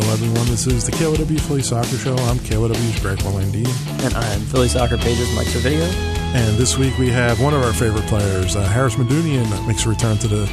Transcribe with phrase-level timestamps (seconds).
[0.00, 0.46] Hello, everyone.
[0.46, 2.14] This is the KYW Philly Soccer Show.
[2.14, 3.66] I'm KYW's Greg Orlandini.
[4.04, 5.90] And I'm Philly Soccer Pages Mike Servedio.
[6.36, 9.88] And this week we have one of our favorite players, uh, Haris Medunjanin, makes a
[9.88, 10.46] return to the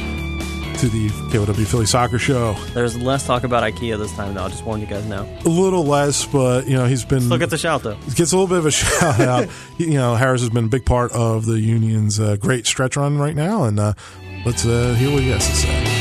[0.80, 2.54] to the KYW Philly Soccer Show.
[2.74, 4.42] There's less talk about IKEA this time, though.
[4.42, 5.22] I'll just warn you guys now.
[5.44, 7.94] A little less, but you know he's been still gets a shout though.
[8.16, 9.48] Gets a little bit of a shout out.
[9.78, 13.16] you know, Haris has been a big part of the Union's uh, great stretch run
[13.16, 13.92] right now, and uh,
[14.44, 15.95] let's uh, hear what he has to say.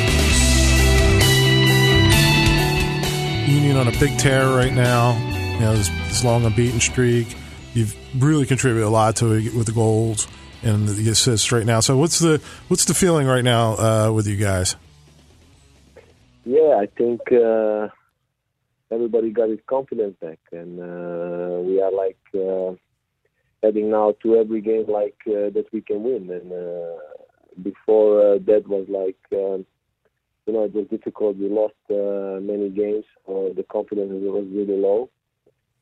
[3.48, 5.16] Union on a big tear right now.
[5.54, 7.28] You know, this, this long unbeaten streak.
[7.74, 10.28] You've really contributed a lot to it with the goals
[10.64, 11.80] and the assists right now.
[11.80, 14.76] So, what's the what's the feeling right now uh, with you guys?
[16.44, 17.90] Yeah, I think uh,
[18.92, 22.76] everybody got his confidence back, and uh, we are like uh,
[23.62, 26.32] heading now to every game like uh, that we can win.
[26.32, 26.98] And uh,
[27.62, 29.20] before that was like.
[29.32, 29.66] Um,
[30.46, 31.38] you know, it was difficult.
[31.38, 33.06] We lost uh, many games.
[33.28, 35.10] Uh, the confidence was really low.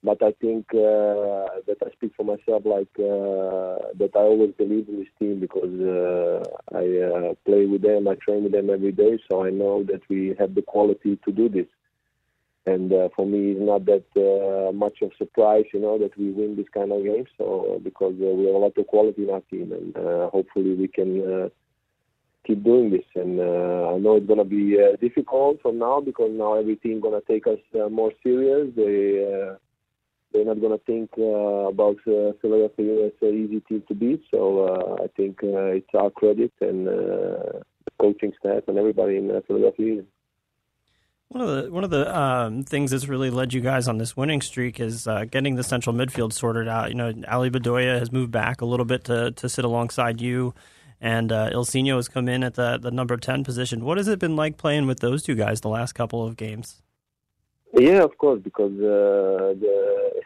[0.03, 4.89] But I think uh, that I speak for myself, like uh, that I always believe
[4.89, 6.43] in this team because uh,
[6.75, 10.01] I uh, play with them, I train with them every day, so I know that
[10.09, 11.67] we have the quality to do this.
[12.65, 16.31] And uh, for me, it's not that uh, much of surprise, you know, that we
[16.31, 17.29] win this kind of games.
[17.37, 20.73] So because uh, we have a lot of quality in our team, and uh, hopefully
[20.73, 21.43] we can.
[21.43, 21.49] Uh,
[22.45, 23.05] keep doing this.
[23.15, 26.99] And uh, I know it's to be uh, difficult from now because now every team
[26.99, 28.69] going to take us uh, more serious.
[28.75, 29.55] They uh,
[30.33, 34.23] they're not to think uh, about uh, Philadelphia as an easy team to beat.
[34.31, 39.17] So uh, I think uh, it's our credit and uh, the coaching staff and everybody
[39.17, 40.03] in uh, Philadelphia.
[41.29, 44.15] One of the one of the um, things that's really led you guys on this
[44.15, 46.89] winning streak is uh, getting the central midfield sorted out.
[46.89, 50.53] You know, Ali Bedoya has moved back a little bit to to sit alongside you
[51.03, 53.83] and uh, Ilsinho has come in at the the number ten position.
[53.83, 56.81] What has it been like playing with those two guys the last couple of games?
[57.73, 60.21] Yeah, of course, because uh, the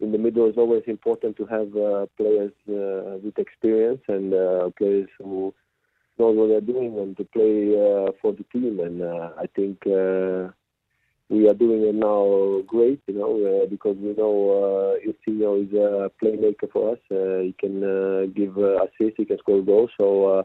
[0.00, 4.68] in the middle is always important to have uh, players uh, with experience and uh,
[4.76, 5.54] players who
[6.18, 8.80] know what they're doing and to play uh, for the team.
[8.80, 9.78] And uh, I think
[11.32, 15.72] we are doing it now great, you know, uh, because we know uh, Ilsinho is
[15.72, 16.98] a playmaker for us.
[17.10, 19.90] Uh, he can uh, give uh, assists, he can score goals.
[19.98, 20.42] So uh,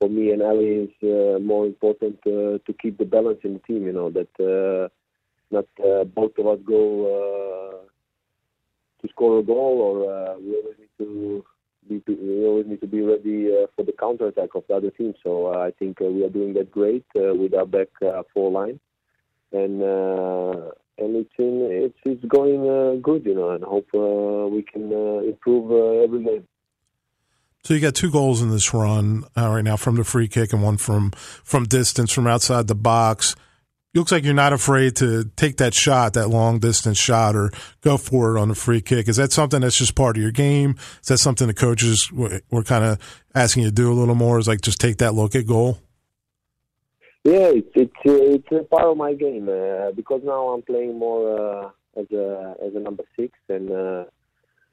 [0.00, 3.58] for me and Ali, it's uh, more important uh, to keep the balance in the
[3.58, 3.84] team.
[3.84, 4.88] You know that uh,
[5.50, 6.82] not uh, both of us go
[7.14, 11.44] uh, to score a goal, or uh, we always need to.
[11.88, 14.90] Be, we always need to be ready uh, for the counter attack of the other
[14.90, 15.14] team.
[15.22, 18.22] So uh, I think uh, we are doing that great uh, with our back uh,
[18.32, 18.78] four line
[19.52, 24.48] and uh, and it's in it's it's going uh, good, you know, and hope uh,
[24.48, 25.70] we can improve
[26.04, 26.46] every game.
[27.64, 30.52] So you got two goals in this run uh, right now from the free kick
[30.52, 33.36] and one from from distance from outside the box.
[33.94, 37.52] It looks like you're not afraid to take that shot, that long distance shot, or
[37.82, 39.06] go for it on the free kick.
[39.06, 40.76] Is that something that's just part of your game?
[41.02, 44.14] Is that something the coaches were, were kind of asking you to do a little
[44.14, 44.38] more?
[44.38, 45.78] Is like just take that look at goal?
[47.24, 50.98] Yeah, it's it's uh, it's a part of my game uh, because now I'm playing
[50.98, 54.04] more uh, as a as a number six, and uh,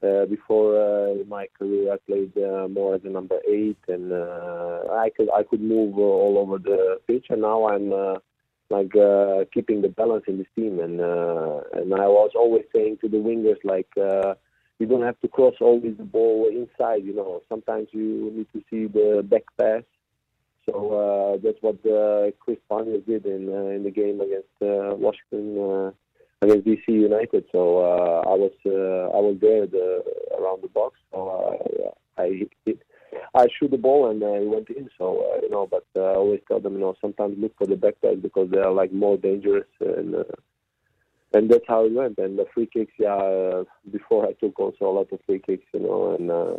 [0.04, 4.80] uh, before uh, my career I played uh, more as a number eight, and uh,
[4.90, 8.16] I could I could move uh, all over the pitch, and now I'm uh,
[8.68, 12.98] like uh, keeping the balance in this team, and uh, and I was always saying
[13.02, 13.90] to the wingers like.
[13.96, 14.34] Uh,
[14.80, 17.42] you don't have to cross always the ball inside, you know.
[17.50, 19.82] Sometimes you need to see the back pass
[20.70, 25.92] so uh, that's what uh, Chris Pontius did in uh, in the game against Washington
[26.42, 27.44] against DC United.
[27.52, 27.80] So
[28.26, 30.02] I was I was there the,
[30.38, 30.96] around the box.
[31.12, 31.58] So
[32.18, 32.78] I hit,
[33.34, 34.88] I shoot the ball and uh, it went in.
[34.98, 37.66] So uh, you know, but uh, I always tell them you know sometimes look for
[37.66, 40.14] the back pass because they are like more dangerous and.
[40.14, 40.24] Uh,
[41.32, 42.18] and that's how it went.
[42.18, 43.14] And the free kicks, yeah.
[43.14, 46.56] Uh, before I took also a lot of free kicks, you know, and uh,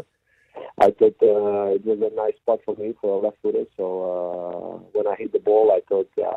[0.79, 3.65] I thought uh, it was a nice spot for me for a left footer.
[3.77, 6.31] So uh, when I hit the ball, I thought, yeah,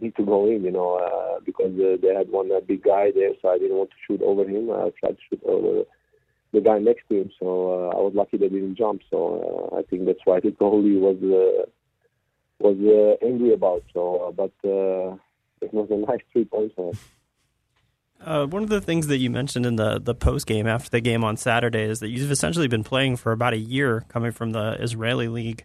[0.00, 3.10] need to go in, you know, uh, because uh, they had one uh, big guy
[3.14, 4.70] there, so I didn't want to shoot over him.
[4.70, 5.84] I tried to shoot over
[6.52, 7.46] the guy next to him, so
[7.92, 9.02] uh, I was lucky they didn't jump.
[9.10, 11.70] So uh, I think that's why the goalie was uh,
[12.58, 13.84] was uh, angry about.
[13.92, 15.16] So, uh, but uh,
[15.60, 16.96] it was a nice three points us.
[18.20, 21.00] Uh, one of the things that you mentioned in the the post game after the
[21.00, 24.50] game on Saturday is that you've essentially been playing for about a year, coming from
[24.50, 25.64] the Israeli league.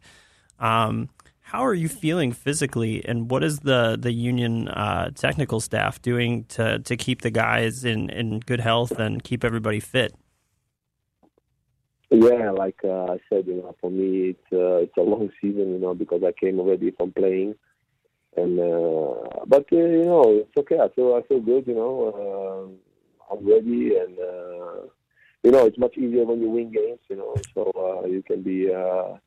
[0.59, 1.09] Um,
[1.41, 6.45] how are you feeling physically, and what is the the union uh, technical staff doing
[6.45, 10.13] to to keep the guys in in good health and keep everybody fit?
[12.09, 15.73] Yeah, like uh, I said, you know, for me it's uh, it's a long season,
[15.73, 17.55] you know, because I came already from playing
[18.37, 20.79] and uh, but uh, you know it's okay.
[20.79, 21.67] I feel I feel good.
[21.67, 22.77] You know,
[23.29, 24.87] uh, I'm ready, and uh,
[25.43, 26.99] you know it's much easier when you win games.
[27.09, 29.17] You know, so uh, you can be uh,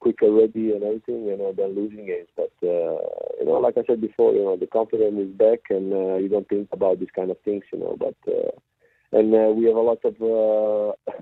[0.00, 1.26] quicker ready and everything.
[1.26, 2.28] You know, than losing games.
[2.36, 2.98] But uh,
[3.38, 6.28] you know, like I said before, you know the confidence is back, and uh, you
[6.28, 7.64] don't think about these kind of things.
[7.72, 8.50] You know, but uh,
[9.12, 10.14] and uh, we have a lot of.
[10.22, 11.12] Uh,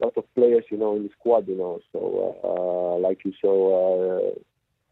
[0.00, 1.80] lot of players, you know, in the squad, you know.
[1.92, 4.34] So, uh, like you saw, uh,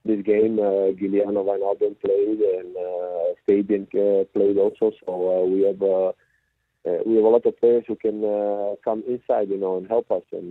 [0.04, 0.58] this game.
[0.58, 4.92] Uh, Giliano Wijnaldum played and uh, Fabian uh, played also.
[5.04, 6.12] So uh, we have uh,
[7.06, 8.22] we have a lot of players who can
[8.84, 10.24] come inside, you know, and help us.
[10.32, 10.48] And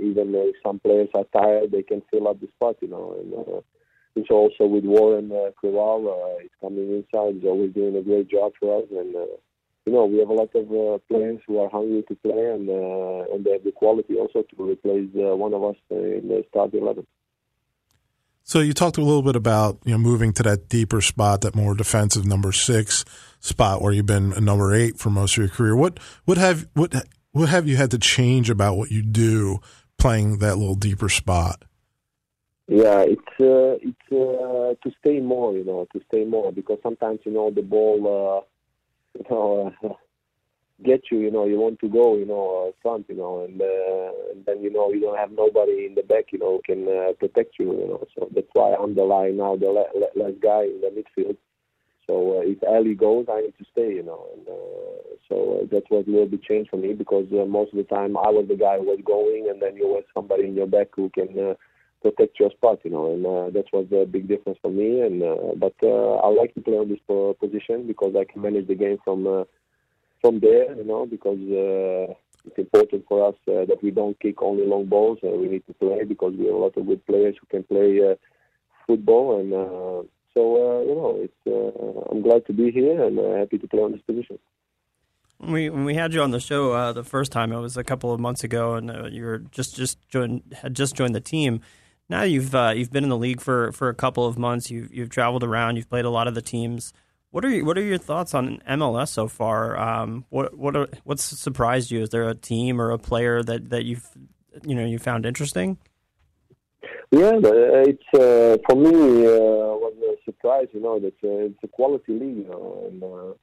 [0.00, 3.16] even if some players are tired, they can fill up the spot, you know.
[3.18, 3.60] And uh,
[4.14, 5.50] it's also with Warren uh,
[6.40, 7.34] he's coming inside.
[7.34, 8.88] He's always doing a great job for us.
[8.90, 9.14] And
[9.88, 12.68] you know, we have a lot of uh, players who are hungry to play, and
[12.68, 16.44] uh, and they have the quality also to replace uh, one of us in the
[16.50, 17.06] starting eleven.
[18.48, 21.54] So you talked a little bit about you know moving to that deeper spot, that
[21.54, 23.04] more defensive number six
[23.40, 25.76] spot, where you've been a number eight for most of your career.
[25.76, 26.94] What what have what
[27.32, 29.58] what have you had to change about what you do
[29.98, 31.62] playing that little deeper spot?
[32.68, 37.20] Yeah, it's uh, it's uh, to stay more, you know, to stay more because sometimes
[37.26, 38.46] you know the ball,
[39.14, 39.98] uh, you know,
[40.84, 43.60] get you, you know, you want to go, you know, uh, front, you know, and,
[43.60, 46.86] uh, and then you know you don't have nobody in the back, you know, can
[46.86, 48.04] uh, protect you, you know.
[48.14, 51.36] So that's why I'm the line now, the le- le- last guy in the midfield.
[52.06, 54.26] So uh, if Ali goes, I need to stay, you know.
[54.36, 57.72] And uh, so uh, that was a little bit changed for me because uh, most
[57.72, 60.44] of the time I was the guy who was going, and then you have somebody
[60.44, 61.54] in your back who can uh,
[62.02, 63.12] protect your spot, you know.
[63.12, 65.00] And uh, that was a big difference for me.
[65.00, 67.02] And uh, but uh, I like to play on this
[67.40, 69.26] position because I can manage the game from.
[69.26, 69.44] Uh,
[70.20, 74.42] from there, you know, because uh, it's important for us uh, that we don't kick
[74.42, 75.18] only long balls.
[75.22, 77.64] Uh, we need to play because we have a lot of good players who can
[77.64, 78.14] play uh,
[78.86, 80.02] football, and uh,
[80.34, 81.46] so uh, you know, it's.
[81.46, 84.38] Uh, I'm glad to be here and uh, happy to play on this position.
[85.38, 87.76] When we when we had you on the show uh, the first time, it was
[87.76, 91.14] a couple of months ago, and uh, you were just just joined had just joined
[91.14, 91.60] the team.
[92.08, 94.70] Now you've uh, you've been in the league for, for a couple of months.
[94.70, 95.76] You've you've traveled around.
[95.76, 96.92] You've played a lot of the teams.
[97.30, 99.78] What are you, what are your thoughts on MLS so far?
[99.78, 102.00] Um, what what are, what's surprised you?
[102.02, 104.08] Is there a team or a player that, that you've
[104.64, 105.78] you know you found interesting?
[107.10, 110.68] Yeah, it's uh, for me uh, was a surprise.
[110.72, 112.38] You know that uh, it's a quality league.
[112.38, 113.34] You know, and uh,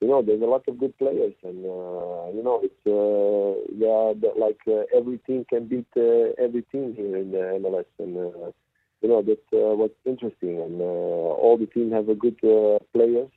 [0.00, 4.12] you know there's a lot of good players, and uh, you know it's uh, yeah,
[4.38, 8.50] like uh, every team can beat uh, every team here in the MLS, and uh,
[9.00, 12.78] you know that's uh, what's interesting, and uh, all the team have a good uh,
[12.92, 13.30] players,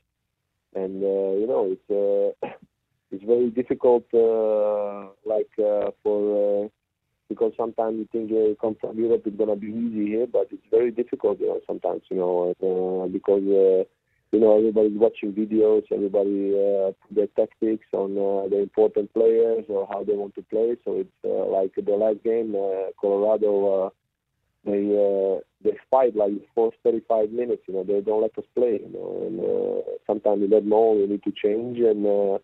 [0.75, 2.47] and uh, you know it's uh,
[3.11, 5.49] it's very difficult, uh, like
[6.03, 6.69] for
[7.29, 10.67] because sometimes you think you come from Europe, it's gonna be easy here, but it's
[10.69, 13.85] very difficult, you know, sometimes, you know, because.
[14.33, 19.87] You know, everybody's watching videos, everybody uh, their tactics on uh, the important players or
[19.91, 20.75] how they want to play.
[20.83, 23.93] So it's uh, like the last game, uh, Colorado,
[24.65, 27.63] they uh, they fight like for 35 minutes.
[27.67, 28.79] You know, they don't let us play.
[28.83, 32.39] You know, and uh, sometimes in that moment we need to change and uh,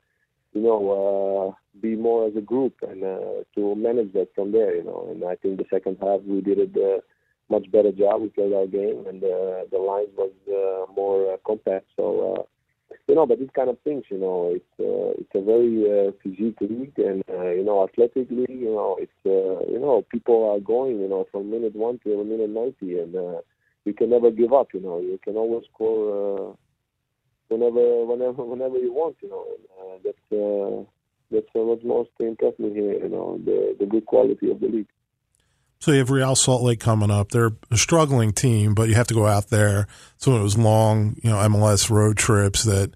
[0.54, 4.76] you know uh, be more as a group and uh, to manage that from there.
[4.76, 6.76] You know, and I think the second half we did it.
[6.76, 7.02] Uh,
[7.50, 8.22] much better job.
[8.22, 11.88] We played our game, and uh, the lines was uh, more uh, compact.
[11.96, 12.44] So uh,
[13.10, 16.12] you know, but these kind of things, you know, it's uh, it's a very uh,
[16.22, 20.60] physique league, and uh, you know, athletically, you know, it's uh, you know, people are
[20.60, 23.42] going, you know, from minute one to minute ninety, and uh,
[23.86, 24.76] you can never give up.
[24.76, 26.54] You know, you can always score uh,
[27.48, 29.16] whenever, whenever, whenever you want.
[29.22, 30.84] You know, and, uh, that's uh,
[31.32, 32.94] that's uh, what most impressed me here.
[32.94, 34.88] You know, the the good quality of the league.
[35.80, 37.30] So you have Real Salt Lake coming up.
[37.30, 39.88] They're a struggling team, but you have to go out there.
[40.18, 42.92] So it was long, you know, MLS road trips that,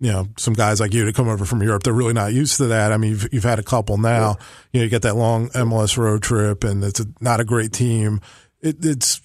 [0.00, 2.56] you know, some guys like you to come over from Europe, they're really not used
[2.56, 2.90] to that.
[2.92, 4.36] I mean, you've, you've had a couple now.
[4.72, 7.72] You know, you get that long MLS road trip, and it's a, not a great
[7.72, 8.20] team.
[8.60, 9.20] It, it's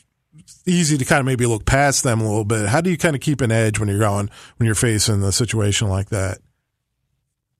[0.67, 2.69] easy to kind of maybe look past them a little bit.
[2.69, 5.31] How do you kind of keep an edge when you're going when you're facing a
[5.31, 6.37] situation like that?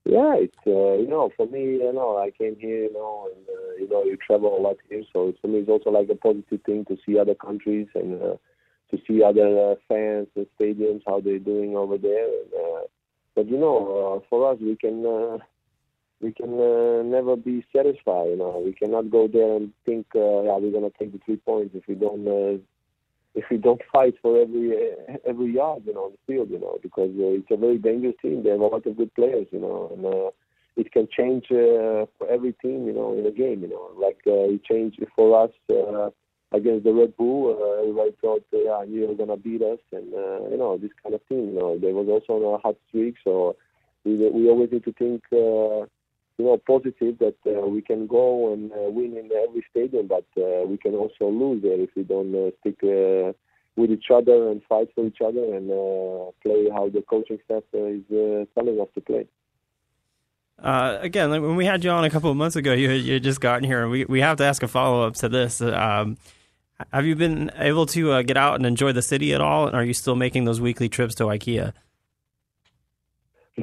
[0.05, 3.45] Yeah, it's uh, you know for me, you know, I came here, you know, and
[3.47, 6.15] uh, you know, you travel a lot here, so for me, it's also like a
[6.15, 8.35] positive thing to see other countries and uh,
[8.91, 12.25] to see other uh, fans and stadiums how they're doing over there.
[12.25, 12.81] And, uh,
[13.35, 15.37] but you know, uh, for us, we can uh,
[16.21, 18.29] we can uh, never be satisfied.
[18.29, 21.37] You know, we cannot go there and think, uh, yeah, we're gonna take the three
[21.37, 22.57] points if we don't uh,
[23.35, 26.59] if we don't fight for every uh, every yard, you know, on the field, you
[26.59, 28.43] know, because uh, it's a very dangerous team.
[28.43, 30.31] They have a lot of good players, you know, and uh,
[30.75, 33.91] it can change uh, for every team, you know, in a game, you know.
[33.97, 36.09] Like uh, it changed for us uh,
[36.51, 37.57] against the Red Bull.
[37.59, 40.91] Uh, everybody thought, uh, yeah, you were gonna beat us, and uh, you know this
[41.03, 41.49] kind of thing.
[41.49, 43.55] You know, there was also on a hot streak, so
[44.05, 45.85] we we always need to think, uh,
[46.39, 50.25] you know, positive that uh, we can go and uh, win in every stadium, but
[50.41, 52.77] uh, we can also lose there if we don't uh, stick.
[52.83, 53.33] Uh,
[53.79, 57.63] with each other and fight for each other and uh, play how the coaching staff
[57.73, 59.25] uh, is uh, telling us to play.
[60.61, 63.39] Uh, again, when we had you on a couple of months ago, you you just
[63.39, 65.61] gotten here, and we we have to ask a follow up to this.
[65.61, 66.17] Um,
[66.91, 69.67] have you been able to uh, get out and enjoy the city at all?
[69.67, 71.71] And are you still making those weekly trips to IKEA?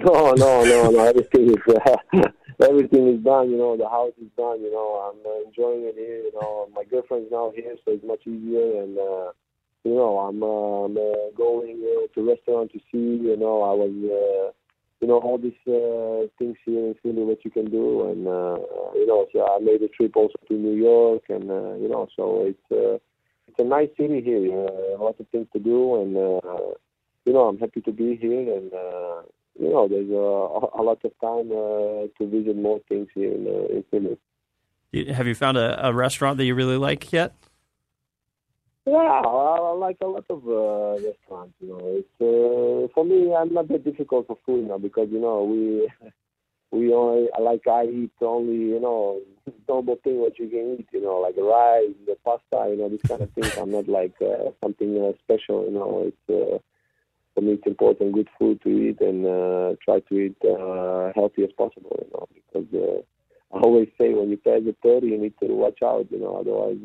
[0.05, 1.05] No, no, no, no.
[1.05, 1.97] Everything is uh,
[2.61, 3.51] everything is done.
[3.51, 4.61] You know, the house is done.
[4.61, 6.19] You know, I'm uh, enjoying it here.
[6.19, 8.83] You know, my girlfriend's now here, so it's much easier.
[8.83, 9.33] And uh,
[9.85, 13.25] you know, I'm, uh, I'm uh, going uh, to restaurant to see.
[13.25, 14.53] You know, I was, uh,
[15.01, 18.59] you know, all these uh, things here in Philly what you can do, and uh,
[18.95, 22.07] you know, so I made a trip also to New York, and uh, you know,
[22.17, 22.99] so it's uh,
[23.49, 24.53] it's a nice city here.
[24.53, 26.75] Uh, a lot of things to do, and uh,
[27.25, 28.75] you know, I'm happy to be here, and.
[28.75, 29.23] Uh,
[29.59, 33.47] you know, there's a, a lot of time uh, to visit more things here in,
[33.47, 34.19] uh, in Finland.
[35.15, 37.35] Have you found a, a restaurant that you really like yet?
[38.87, 41.55] Yeah, I, I like a lot of uh, restaurants.
[41.61, 43.35] You know, it's uh, for me.
[43.35, 45.91] I'm not that difficult for food now because you know we
[46.71, 49.21] we only like I eat only you know
[49.69, 50.89] normal thing what you can eat.
[50.93, 52.71] You know, like rice, the pasta.
[52.71, 53.57] You know, this kind of things.
[53.59, 55.65] I'm not like uh, something uh, special.
[55.65, 56.63] You know, it's.
[57.37, 61.45] For me, it's important good food to eat and uh, try to eat uh, healthy
[61.45, 61.95] as possible.
[62.01, 63.03] You know, because uh,
[63.55, 66.07] I always say when you pass the thirty, you need to watch out.
[66.11, 66.79] You know, otherwise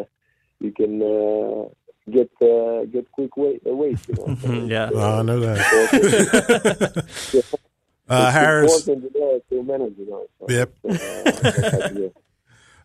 [0.00, 0.04] uh,
[0.60, 1.68] you can uh,
[2.10, 3.60] get uh, get quick weight.
[3.68, 4.34] Uh, weight you know?
[4.42, 7.04] So yeah, Oh, I know that.
[8.08, 8.72] uh, Haris.
[8.88, 9.98] important to know to manage.
[9.98, 10.72] You know, so, Yep.
[10.88, 12.22] uh,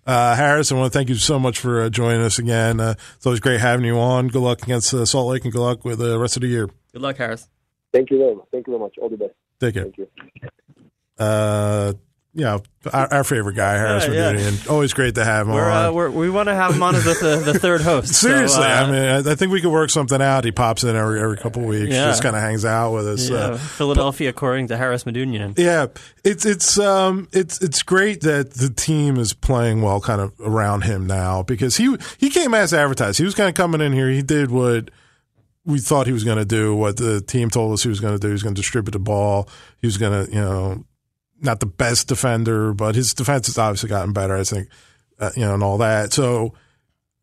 [0.07, 2.79] Uh, Haris, I want to thank you so much for uh, joining us again.
[2.79, 4.29] Uh, it's always great having you on.
[4.29, 6.69] Good luck against uh, Salt Lake and good luck with the rest of the year.
[6.93, 7.49] Good luck, Haris.
[7.91, 8.45] Thank you very much.
[8.51, 8.97] Thank you very much.
[9.01, 9.33] All the best.
[9.59, 9.83] Take care.
[9.83, 9.97] Thank
[11.19, 12.06] you.
[12.38, 12.58] Uh, yeah,
[12.94, 14.34] our, our favorite guy, Haris Yeah, yeah.
[14.34, 14.70] Medunjanin.
[14.70, 15.86] Always great to have him We're, on.
[15.88, 18.13] uh, we're we want to have him on as the, the third host.
[18.13, 20.46] so, Seriously, uh, I mean, I, I think we could work something out.
[20.46, 22.06] He pops in every every couple of weeks, Yeah.
[22.08, 23.29] just kind of hangs out with us.
[23.29, 25.58] Uh, Philadelphia, according to Haris Medunjanin.
[25.58, 25.88] Yeah,
[26.24, 30.84] it's it's um it's it's great that the team is playing well, kind of around
[30.84, 33.17] him now because he he came as advertised.
[33.17, 34.10] He was kind of coming in here.
[34.10, 34.91] He did what
[35.65, 36.74] we thought he was going to do.
[36.75, 38.27] What the team told us he was going to do.
[38.27, 39.50] He was going to distribute the ball.
[39.82, 40.86] He was going to you know
[41.41, 44.36] not the best defender, but his defense has obviously gotten better.
[44.36, 44.70] I think
[45.20, 46.13] uh, you know and all that.
[46.13, 46.53] So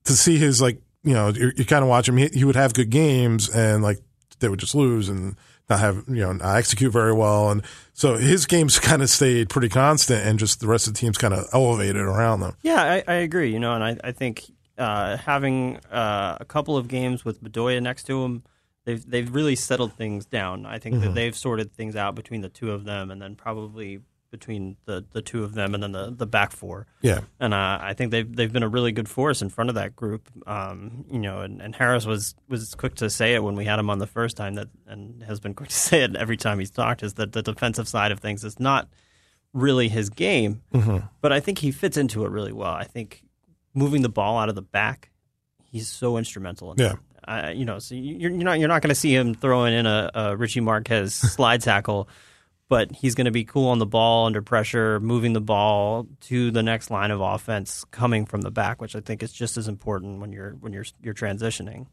[0.05, 2.17] to see his like you know you, kind of watch him.
[2.17, 3.99] He, he would have good games and like
[4.41, 5.37] they would just lose and
[5.69, 7.63] not have you know not execute very well and
[7.95, 11.17] so his games kind of stayed pretty constant and just the rest of the teams
[11.17, 12.57] kind of elevated around them.
[12.63, 13.53] Yeah, I, I agree.
[13.53, 14.45] You know, and I, I think
[14.77, 18.43] uh, having uh, a couple of games with Bedoya next to him,
[18.85, 20.67] they've they've really settled things down.
[20.67, 24.01] I think that they've sorted things out between the two of them, and then probably
[24.31, 26.89] between the, the two of them, and then the, the back four.
[27.03, 29.77] Yeah, And uh, I think they've they've been a really good force in front of
[29.77, 30.29] that group.
[30.47, 33.79] Um, you know, and, and Haris was was quick to say it when we had
[33.79, 36.59] him on the first time that, and has been quick to say it every time
[36.59, 38.89] he's talked is that the defensive side of things is not
[39.53, 40.63] really his game,
[41.21, 42.73] but I think he fits into it really well.
[42.73, 43.23] I think
[43.73, 45.11] moving the ball out of the back,
[45.63, 46.73] he's so instrumental.
[46.73, 46.89] In Yeah.
[46.89, 46.99] that.
[47.27, 49.87] Uh, you know, so you're, you're not you're not going to see him throwing in
[49.87, 52.09] a, a Richie Marquez slide tackle,
[52.69, 56.51] but he's going to be cool on the ball under pressure, moving the ball to
[56.51, 59.69] the next line of offense coming from the back, which I think is just as
[59.69, 61.87] important when you're when you're you're transitioning.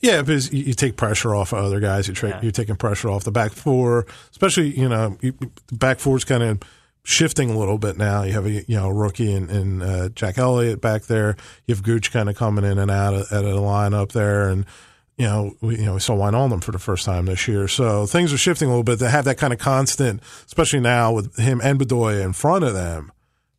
[0.00, 2.08] yeah, because you, take pressure off of other guys.
[2.08, 2.40] You tra- Yeah.
[2.42, 5.32] you're taking pressure off the back four, especially you know you,
[5.68, 6.60] the back four's kind of
[7.06, 8.24] shifting a little bit now.
[8.24, 11.36] You have a you know rookie and, uh, Jack Elliott back there.
[11.66, 14.48] You have Gooch kind of coming in and out of, out of the lineup there,
[14.48, 14.66] and
[15.16, 17.68] you know we you know we saw Wijnaldum for the first time this year.
[17.68, 18.98] So things are shifting a little bit.
[18.98, 22.74] To have that kind of constant, especially now with him and Bedoya in front of
[22.74, 23.12] them,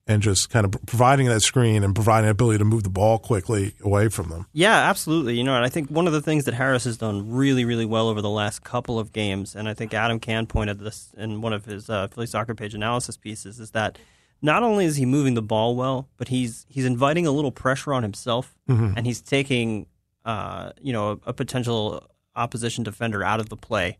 [0.08, 3.20] and just kind of providing that screen and providing the ability to move the ball
[3.20, 4.48] quickly away from them.
[4.54, 5.38] Yeah, absolutely.
[5.38, 7.86] You know, and I think one of the things that Haris has done really, really
[7.86, 11.42] well over the last couple of games, and I think Adam Cann pointed this in
[11.42, 13.98] one of his uh, Philly Soccer Page analysis pieces, is that
[14.42, 17.94] not only is he moving the ball well, but he's he's inviting a little pressure
[17.94, 18.56] on himself,
[18.96, 19.88] and he's taking,
[20.26, 23.98] uh, you know, a, a potential opposition defender out of the play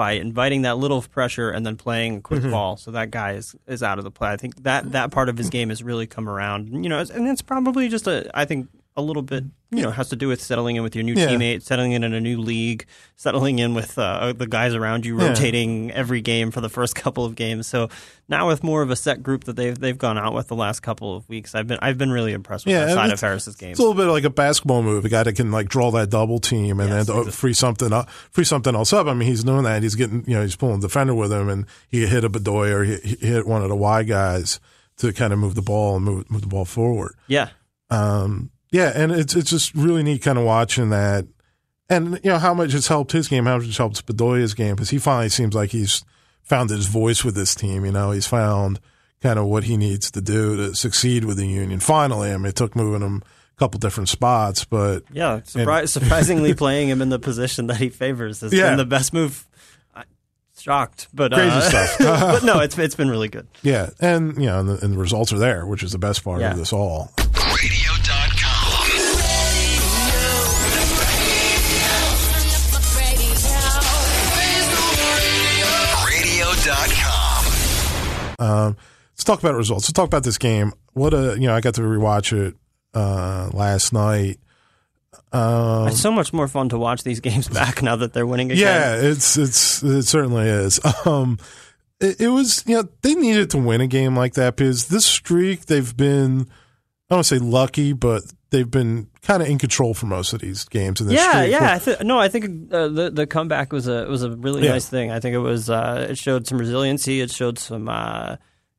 [0.00, 2.52] by inviting that little pressure and then playing a quick mm-hmm.
[2.52, 4.30] ball, so that guy is, is out of the play.
[4.30, 6.82] I think that that part of his game has really come around.
[6.82, 8.30] You know, and it's probably just a.
[8.32, 11.04] I think a little bit, you know, has to do with settling in with your
[11.04, 11.28] new Yeah.
[11.28, 15.18] teammate, settling in in a new league, settling in with uh, the guys around you,
[15.18, 15.28] Yeah.
[15.28, 17.68] rotating every game for the first couple of games.
[17.68, 17.88] So
[18.28, 20.80] now with more of a set group that they've they've gone out with the last
[20.80, 23.54] couple of weeks, I've been I've been really impressed with Yeah, that side of Haris's
[23.54, 23.70] game.
[23.70, 25.04] It's a little bit like a basketball move.
[25.04, 27.92] A guy that can like draw that double team and Yes, then to free something
[27.92, 29.06] up, free something else up.
[29.06, 29.82] I mean, he's doing that.
[29.84, 32.72] He's getting, you know, he's pulling the defender with him, and he hit a Bedoya
[32.72, 34.58] or he, he hit one of the Y guys
[34.96, 37.14] to kind of move the ball and move move the ball forward.
[37.28, 37.50] yeah,
[37.88, 41.26] Um, yeah, and it's it's just really neat kind of watching that,
[41.88, 44.74] and you know how much it's helped his game, how much it's helped Bedoya's game
[44.76, 46.04] because he finally seems like he's
[46.42, 47.84] found his voice with this team.
[47.84, 48.80] You know, he's found
[49.22, 51.78] kind of what he needs to do to succeed with the Union.
[51.80, 55.40] Finally, I mean, it took moving him a couple different spots, but yeah.
[55.44, 58.70] Surpri- surprisingly, playing him in the position that he favors has Yeah.
[58.70, 59.46] been the best move.
[59.94, 60.04] I-
[60.58, 61.96] Shocked, but Crazy uh, stuff.
[61.98, 63.46] but no, it's it's been really good.
[63.62, 66.24] yeah, and you know, and the, and the results are there, which is the best
[66.24, 66.52] part Yeah.
[66.52, 67.12] of this all.
[67.18, 67.89] Radio.com.
[78.40, 78.76] Um,
[79.12, 79.84] let's talk about results.
[79.84, 80.72] Let's talk about this game.
[80.94, 82.56] What a you know, I got to rewatch it
[82.94, 84.38] uh, last night.
[85.32, 88.50] Um, It's so much more fun to watch these games back now that they're winning
[88.50, 88.64] again.
[88.64, 90.80] Yeah, it's it's it certainly is.
[91.06, 91.38] Um,
[92.00, 95.04] it, it was you know they needed to win a game like that because this
[95.04, 99.58] streak they've been I don't want to say lucky, but they've been kind of in
[99.58, 101.74] control for most of these games in this yeah, yeah.
[101.74, 104.72] I th- no, I think uh, the the comeback was a was a really Yeah.
[104.72, 105.10] nice thing.
[105.10, 107.20] I think it was uh, it showed some resiliency.
[107.20, 108.36] It showed some uh,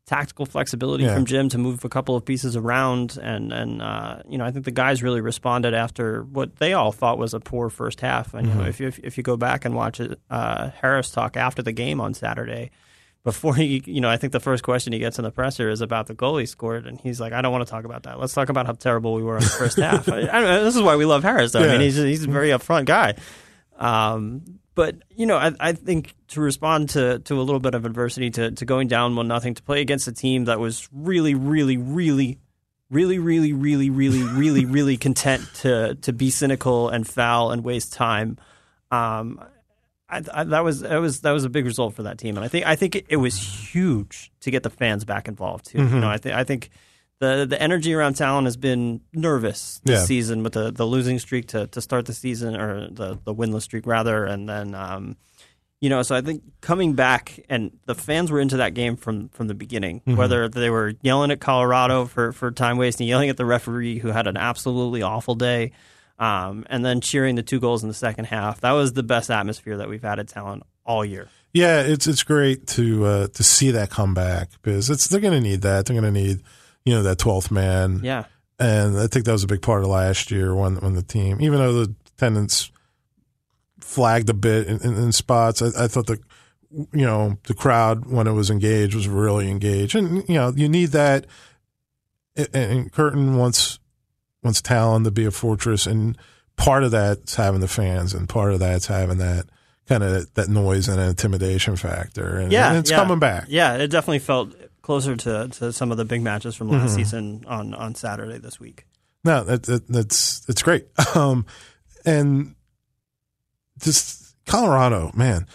[0.08, 1.14] tactical flexibility Yeah.
[1.14, 4.52] from Jim to move a couple of pieces around, and and uh, you know I
[4.52, 8.34] think the guys really responded after what they all thought was a poor first half.
[8.34, 8.60] And Mm-hmm.
[8.60, 11.72] know, if you if you go back and watch it, uh, Haris talk after the
[11.72, 12.72] game on Saturday.
[13.24, 15.82] Before he, you know, I think the first question he gets in the presser is
[15.82, 18.20] about the goal he scored, and he's like, "I don't want to talk about that.
[18.20, 20.82] Let's talk about how terrible we were in the first half." I, I this is
[20.82, 21.62] why we love Haris, though.
[21.62, 23.16] I mean, he's he's a very upfront guy.
[23.78, 27.86] Um, but you know, I, I think to respond to, to a little bit of
[27.86, 31.36] adversity, to, to going down one nothing, to play against a team that was really,
[31.36, 32.40] really, really,
[32.90, 37.94] really, really, really, really, really, really content to to be cynical and foul and waste
[37.94, 38.38] time.
[38.92, 39.44] Um,
[40.12, 42.44] I, I, that was that was that was a big result for that team, and
[42.44, 43.38] I think I think it, it was
[43.74, 45.78] huge to get the fans back involved too.
[45.80, 46.70] You know, I think I think
[47.20, 50.06] the the energy around town has been nervous this Yeah.
[50.06, 53.62] season with the, the losing streak to, to start the season or the the winless
[53.64, 55.16] streak rather, and then um,
[55.80, 59.30] you know, so I think coming back and the fans were into that game from
[59.30, 63.38] from the beginning, whether they were yelling at Colorado for for time wasting, yelling at
[63.38, 65.72] the referee who had an absolutely awful day.
[66.22, 68.62] Um, and then cheering the two goals in the second half.
[68.62, 71.28] That was the best atmosphere that we've had at Talen all year.
[71.52, 75.34] Yeah, it's it's great to uh, to see that come back because it's they're going
[75.34, 75.86] to need that.
[75.86, 76.44] They're going to need
[76.86, 78.02] you know that twelfth man.
[78.04, 78.26] Yeah.
[78.60, 81.42] and I think that was a big part of last year when when the team,
[81.42, 82.72] even though the attendance
[83.80, 86.20] flagged a bit in, in, in spots, I, I thought the
[86.70, 90.70] you know the crowd when it was engaged was really engaged, and you know you
[90.70, 91.26] need that.
[92.36, 93.81] And, and Curtin wants
[94.44, 96.18] wants Talen to be a fortress, and
[96.58, 99.46] part of that's having the fans, and part of that's having that
[99.88, 102.98] kind of that noise and intimidation factor, and, Yeah, and it's yeah.
[102.98, 103.46] coming back.
[103.48, 106.96] Yeah, it definitely felt closer to, to some of the big matches from last Mm-hmm.
[106.98, 108.86] season on, on Saturday this week.
[109.24, 110.88] No, that, that, that's it's great.
[111.16, 111.46] Um,
[112.06, 112.56] and
[113.80, 115.46] just Colorado, man,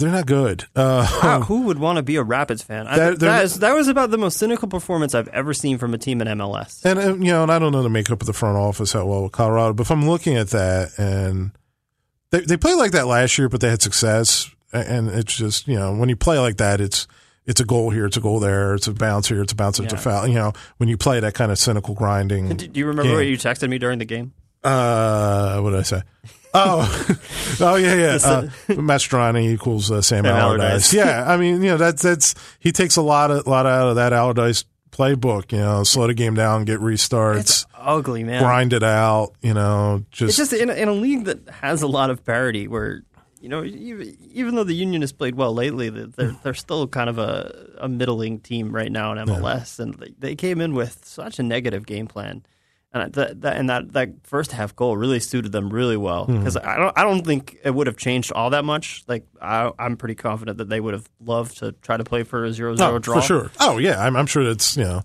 [0.00, 0.64] they're not good.
[0.74, 2.86] Uh, Wow, who would want to be a Rapids fan?
[2.88, 5.78] I, They're- they're- that, is, that was about the most cynical performance I've ever seen
[5.78, 6.84] from a team in MLS.
[6.84, 9.06] and, and you know, and I don't know the makeup of the front office that
[9.06, 11.52] well with Colorado, but if I'm looking at that, and
[12.30, 15.78] they they played like that last year, but they had success, and it's just you
[15.78, 17.06] know when you play like that, it's
[17.46, 19.80] it's a goal here, it's a goal there, it's a bounce here, it's a bounce,
[19.80, 20.26] it's a foul.
[20.28, 22.48] You know, when you play that kind of cynical grinding.
[22.56, 23.16] Do, you remember Yeah.
[23.16, 24.32] what you texted me during the game?
[24.62, 26.02] Uh, what did I say?
[26.52, 27.16] Oh,
[27.60, 28.18] oh yeah, yeah.
[28.22, 30.92] Uh, Mastroeni equals uh, Sam, Allardyce.
[30.92, 30.92] Allardyce.
[30.94, 33.96] Yeah, I mean, you know, that's that's he takes a lot of lot out of
[33.96, 35.52] that Allardyce playbook.
[35.52, 38.42] You know, slow the game down, get restarts, It's ugly, man.
[38.42, 39.32] grind it out.
[39.42, 42.24] You know, just, It's just in a, in a league that has a lot of
[42.24, 43.02] parity, where
[43.40, 47.08] you know, even, even though the Union has played well lately, they're they're still kind
[47.08, 51.04] of a, a middling team right now in MLS, and they, they came in with
[51.04, 52.42] such a negative game plan,
[52.92, 56.38] and that, that and that, that first half goal really suited them really well Hmm.
[56.38, 59.04] because I don't I don't think it would have changed all that much.
[59.06, 62.44] Like I, I'm pretty confident that they would have loved to try to play for
[62.44, 63.50] a 0-0 oh, draw for sure.
[63.60, 65.02] Oh yeah, I'm, I'm sure that's you know.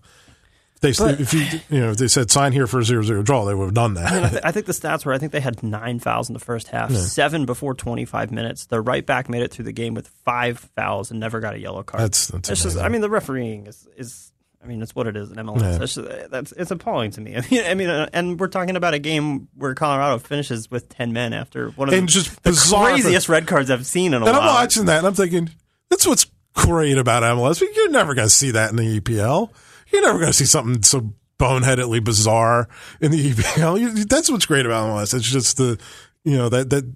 [0.82, 3.24] They But- if you you know if they said sign here for a zero zero
[3.24, 4.30] draw, they would have done I, mean, I, that.
[4.32, 6.68] th- I think the stats were I think they had nine fouls in the first
[6.68, 8.66] half, seven before 25 minutes.
[8.66, 11.60] The right back made it through the game with five fouls and never got a
[11.60, 12.04] yellow card.
[12.04, 12.78] That's that's just.
[12.78, 14.32] I mean, the refereeing is is
[14.66, 15.62] I mean, it's what it is in MLS.
[15.62, 15.78] Yeah.
[15.78, 17.36] That's, just- that's it's appalling to me.
[17.38, 20.90] I mean, I mean, uh, and we're talking about a game where Colorado finishes with
[20.90, 24.14] ten men after one of And the, just the craziest red cards I've seen in
[24.14, 24.36] a And while.
[24.36, 25.52] And I'm watching that and I'm thinking,
[25.90, 26.26] that's what's
[26.56, 27.62] great about MLS.
[27.62, 29.52] You're never going to see that in the EPL.
[29.92, 32.68] You're never going to see something so boneheadedly bizarre
[33.02, 33.80] in the EPL.
[33.80, 35.14] You- That's what's great about MLS.
[35.14, 35.78] It's just the,
[36.24, 36.92] you know, that, that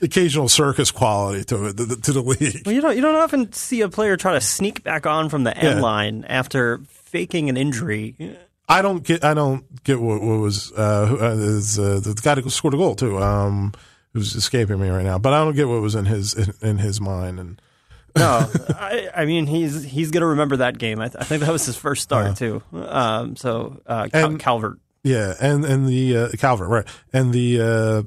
[0.00, 2.62] occasional circus quality to it, to the, to the league.
[2.66, 5.44] Well, you don't you don't often see a player try to sneak back on from
[5.44, 5.80] the end Yeah.
[5.82, 6.80] line after
[7.12, 8.38] faking an injury.
[8.68, 12.34] I don't get, I don't get what, what was, uh, uh, is, uh, the guy
[12.40, 13.72] who scored a goal too, um,
[14.14, 16.78] who's escaping me right now, but I don't get what was in his, in, in
[16.78, 17.38] his mind.
[17.38, 17.62] And
[18.16, 21.00] No, I, I mean he's he's gonna remember that game.
[21.00, 22.62] I, th- I think that was his first start too.
[22.74, 24.78] Um, so uh, Cal- And- Calvert.
[25.02, 28.02] Yeah, and and the uh, Calvert right, and the uh,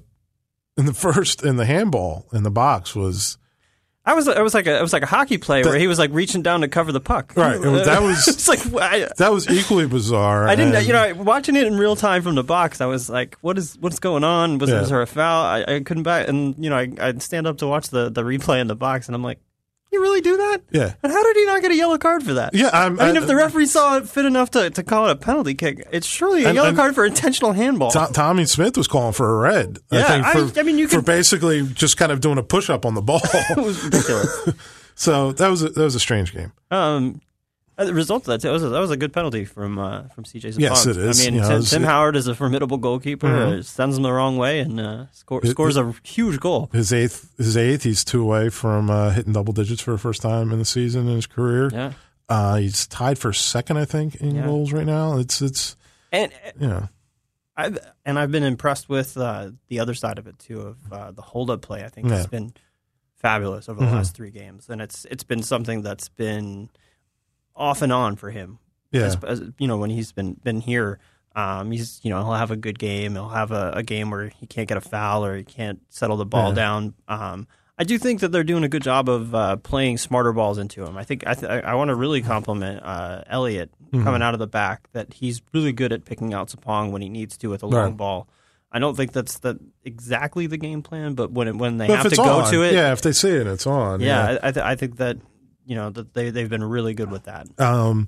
[0.78, 3.38] in the first in the handball in the box was
[4.08, 5.88] I was it was like a it was like a hockey play That- where he
[5.88, 7.34] was like reaching down to cover the puck.
[7.36, 10.48] Right, that was- it's like I, that was equally bizarre.
[10.48, 12.82] I didn't and- you know watching it in real time from the box.
[12.82, 14.60] I was like, what is what's going on?
[14.60, 14.82] Was, Yeah.
[14.82, 15.44] was there a foul?
[15.46, 18.22] I, I couldn't back and you know I I'd stand up to watch the the
[18.22, 19.39] replay in the box and I'm like,
[19.91, 20.62] you really do that?
[20.71, 22.54] Yeah, And how did he not get a yellow card for that?
[22.54, 22.69] yeah.
[22.74, 25.15] I'm, I mean, if the referee saw it fit enough to, to call it a
[25.15, 27.91] penalty kick, it's surely a And- yellow and- card for intentional handball.
[27.91, 29.78] To- Tommy Smith was calling for a red.
[29.91, 32.38] Yeah, I think I- for, I mean, you for can- basically just kind of doing
[32.38, 33.21] a push up on the ball.
[33.34, 34.50] it was ridiculous.
[34.95, 36.52] so that was a, that was a strange game.
[36.71, 37.21] um,
[37.77, 40.23] the result of that that was a, that was a good penalty from uh, from
[40.23, 40.55] CJ.
[40.59, 41.19] Yes, it is.
[41.25, 43.27] I mean, You Tim, Howard is a formidable goalkeeper.
[43.27, 43.59] Mhm.
[43.59, 46.69] Uh, sends him the wrong way and uh, score, It- scores a huge goal.
[46.71, 47.83] His eighth, his eighth.
[47.83, 51.07] He's two away from uh, hitting double digits for the first time in the season
[51.07, 51.69] in his career.
[51.73, 51.91] Yeah,
[52.29, 54.45] Uh, he's tied for second, I think, in Yeah.
[54.45, 55.17] goals right now.
[55.17, 55.75] It's it's
[56.11, 56.88] and you know
[57.57, 61.11] I've and I've been impressed with uh, the other side of it too of uh,
[61.11, 61.83] the hold up play.
[61.83, 62.17] I think Yeah.
[62.17, 62.53] it's been
[63.17, 63.93] fabulous over the Mhm.
[63.93, 66.69] last three games, and it's it's been something that's been
[67.56, 68.60] off and on for him.
[68.91, 69.04] yeah.
[69.04, 71.00] As, as, you know, when he's been been here,
[71.36, 73.13] um, he's you know he'll have a good game.
[73.13, 76.18] He'll have a, a game where he can't get a foul or he can't settle
[76.18, 76.56] the ball Yeah.
[76.56, 76.94] down.
[77.08, 80.58] Um, I do think that they're doing a good job of uh, playing smarter balls
[80.58, 80.96] into him.
[80.98, 84.04] I think I, th- I want to really compliment uh, Elliott Mm-hmm.
[84.04, 87.08] coming out of the back that he's really good at picking out Sapong when he
[87.08, 87.96] needs to with a long Right.
[87.98, 88.28] ball.
[88.72, 92.00] I don't think that's the exactly the game plan, but when it, when they But
[92.00, 92.91] have to go on, to it, yeah.
[92.91, 94.02] If they see it, it's on.
[94.02, 95.18] yeah, I, I, th- I think that
[95.65, 97.47] you know that they they've been really good with that.
[97.60, 98.08] Um,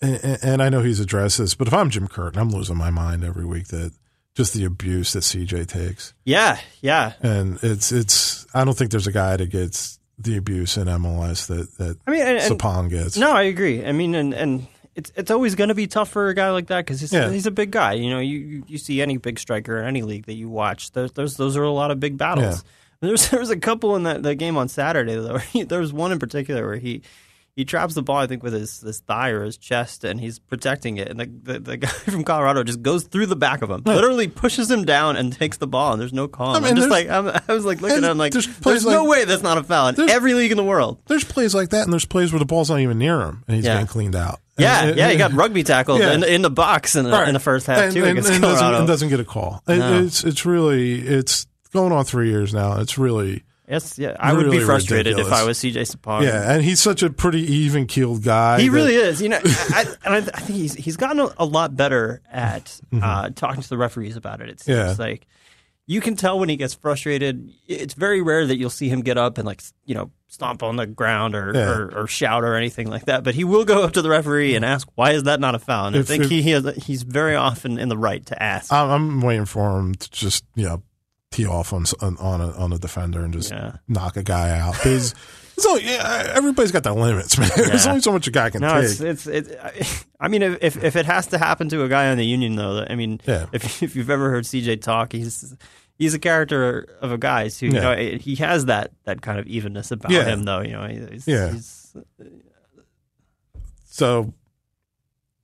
[0.00, 2.90] and, and I know he's addressed this, but if I'm Jim Curtin, I'm losing my
[2.90, 3.92] mind every week that
[4.34, 7.14] just the abuse that CJ takes, Yeah, yeah.
[7.22, 8.46] and it's it's.
[8.54, 12.10] I don't think there's a guy that gets the abuse in MLS that that I
[12.10, 13.16] mean, and, Sapong gets.
[13.16, 13.84] No, I agree.
[13.84, 16.68] I mean, and and it's it's always going to be tough for a guy like
[16.68, 17.30] that because he's Yeah.
[17.30, 17.94] he's a big guy.
[17.94, 20.92] You know, you you- you see any big striker in any league that you watch,
[20.92, 22.62] those those those are a lot of big battles.
[23.00, 25.38] There's there was a couple in that the game on Saturday though.
[25.64, 27.02] There was one in particular where he.
[27.56, 30.38] He traps the ball, I think, with his, his thigh or his chest, and he's
[30.38, 31.08] protecting it.
[31.08, 34.28] And the, the, the guy from Colorado just goes through the back of him, literally
[34.28, 35.90] pushes him down, and takes the ball.
[35.92, 36.54] And there's no call.
[36.54, 38.84] I mean, I'm just like, I'm, I was like looking at him like, there's there's,
[38.86, 41.00] no like- way that's not a foul in every league in the world.
[41.08, 43.56] There's plays like that, and there's plays where the ball's not even near him, and
[43.56, 43.72] he's Yeah.
[43.72, 44.38] getting cleaned out.
[44.56, 46.12] Yeah, And- yeah, he got rugby tackled Yeah.
[46.12, 47.26] in, in the box in the, Right.
[47.26, 49.64] in the first half and, too and, against and doesn't, and doesn't get a call.
[49.66, 49.98] No.
[50.04, 52.80] It's it's really it's going on three years now.
[52.80, 55.26] It's really yes, yeah, I would be frustrated ridiculous.
[55.28, 56.22] if I was CJ Sapong.
[56.24, 58.60] yeah, and he's such a pretty even keeled guy.
[58.60, 59.20] he that- really is.
[59.22, 62.80] You know, I, and I, I think he's he's gotten a, a lot better at
[63.02, 64.48] uh, talking to the referees about it.
[64.48, 65.00] It seems Mm-hmm.
[65.00, 65.06] Yeah.
[65.06, 65.26] like
[65.90, 67.50] you can tell when he gets frustrated.
[67.66, 70.76] It's very rare that you'll see him get up and like you know stomp on
[70.76, 71.70] the ground or, Yeah.
[71.70, 73.24] or, or shout or anything like that.
[73.24, 75.58] But he will go up to the referee and ask, "Why is that not a
[75.58, 78.70] foul?" And I think if- he has, he's very often in the right to ask.
[78.72, 80.82] I'm, I'm waiting for him to just you know
[81.46, 83.76] off on on on a, on a defender and just Yeah.
[83.88, 84.74] knock a guy out.
[84.74, 85.14] Because
[85.58, 87.50] so yeah, everybody's got their limits, man.
[87.56, 88.84] There's only so much a guy can No, take.
[89.00, 90.04] it's it's it's.
[90.20, 92.84] I mean, if if it has to happen to a guy on the Union, though,
[92.88, 93.46] I mean, Yeah.
[93.52, 95.54] if if you've ever heard CJ talk, he's
[95.98, 99.46] he's a character of a guy who you know he has that that kind of
[99.46, 100.24] evenness about Yeah.
[100.24, 100.60] him, though.
[100.60, 101.52] You know, he's, Yeah.
[101.52, 101.96] he's,
[103.84, 104.32] so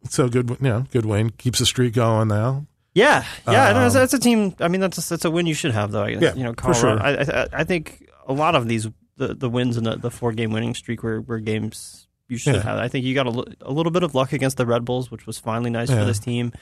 [0.09, 0.50] so good.
[0.50, 2.66] You know, good win keeps the streak going now.
[2.94, 3.72] Yeah, yeah.
[3.72, 4.54] no, that's, Um, that's a team.
[4.61, 6.07] I mean, that's a, that's a win you should have, though.
[6.07, 7.00] Yeah, you know, for sure.
[7.00, 10.33] I, I I think a lot of these the, the wins in the, the four
[10.33, 12.62] game winning streak were, were games you should Yeah.
[12.62, 12.78] have.
[12.78, 15.26] I think you got a, a little bit of luck against the Red Bulls, which
[15.26, 15.98] was finally nice Yeah.
[16.00, 16.52] for this team.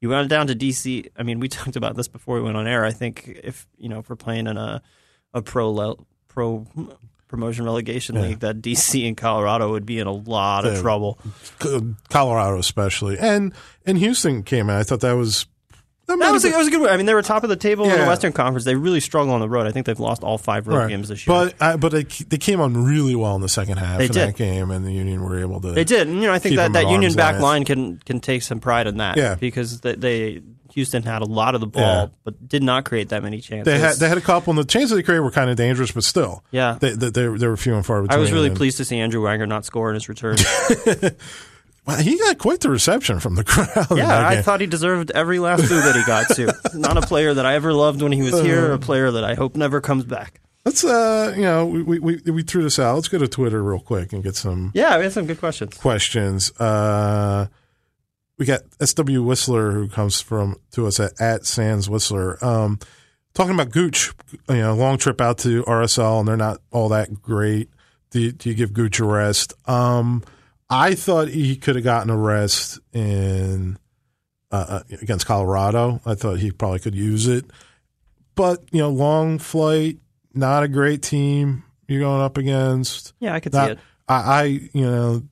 [0.00, 1.08] You went down to DC.
[1.16, 2.84] I mean, we talked about this before we went on air.
[2.84, 4.82] I think if you know if we're playing in a
[5.32, 5.96] a pro le-
[6.28, 6.66] pro
[7.28, 8.22] promotion relegation Yeah.
[8.22, 10.80] league, that DC and Colorado would be in a lot of Yeah.
[10.82, 11.18] trouble.
[12.10, 13.52] Colorado especially, and
[13.86, 14.76] and Houston came in.
[14.76, 15.46] I thought that was
[16.20, 16.90] That was, a, that was a good one.
[16.90, 18.06] I mean, they were top of the table in the Yeah.
[18.08, 18.64] Western Conference.
[18.64, 19.66] They really struggle on the road.
[19.66, 21.34] I think they've lost all five road games this year.
[21.36, 24.12] But I, but they they came on really well in the second half They of
[24.12, 24.28] did.
[24.28, 25.72] that game, and the Union were able to.
[25.72, 27.42] They did, and you know I think Keep that, them that Union arm's back length.
[27.42, 29.16] line can can take some pride in that.
[29.16, 29.34] Yeah.
[29.36, 30.42] because they, they
[30.74, 32.06] Houston had a lot of the ball, Yeah.
[32.24, 33.64] but did not create that many chances.
[33.70, 35.92] They had they had a couple, and the chances they created were kind of dangerous,
[35.92, 36.78] but still, Yeah.
[36.80, 38.16] they they, they, they were few and far between.
[38.16, 40.36] I was really and- pleased to see Andrew Wenger not score in his return.
[41.86, 43.86] Wow, he got quite the reception from the crowd.
[43.96, 46.54] yeah, I thought he deserved every last boo that he got to.
[46.78, 48.70] Not a player that I ever loved when he was here.
[48.70, 48.74] Uh.
[48.74, 50.40] A player that I hope never comes back.
[50.64, 52.94] Let's uh, you know, we, we we threw this out.
[52.94, 55.76] Let's go to Twitter real quick and get some Yeah, we had some good questions.
[55.76, 56.52] questions.
[56.60, 57.48] Uh,
[58.38, 62.38] we got SW Whistler who comes from to us at, at Sands Whistler.
[62.44, 62.78] Um,
[63.34, 64.12] talking about Gooch,
[64.48, 67.68] you know, long trip out to RSL and they're not all that great.
[68.10, 69.54] Do you, do you give Gooch a rest?
[69.68, 70.22] Um,
[70.70, 73.78] I thought he could have gotten a rest in
[74.50, 76.00] uh, uh, against Colorado.
[76.06, 77.44] I thought he probably could use it,
[78.34, 79.98] but you know, long flight,
[80.34, 83.12] not a great team you're going up against.
[83.20, 83.78] Yeah, I could Not- see it.
[84.08, 85.22] I, I you know,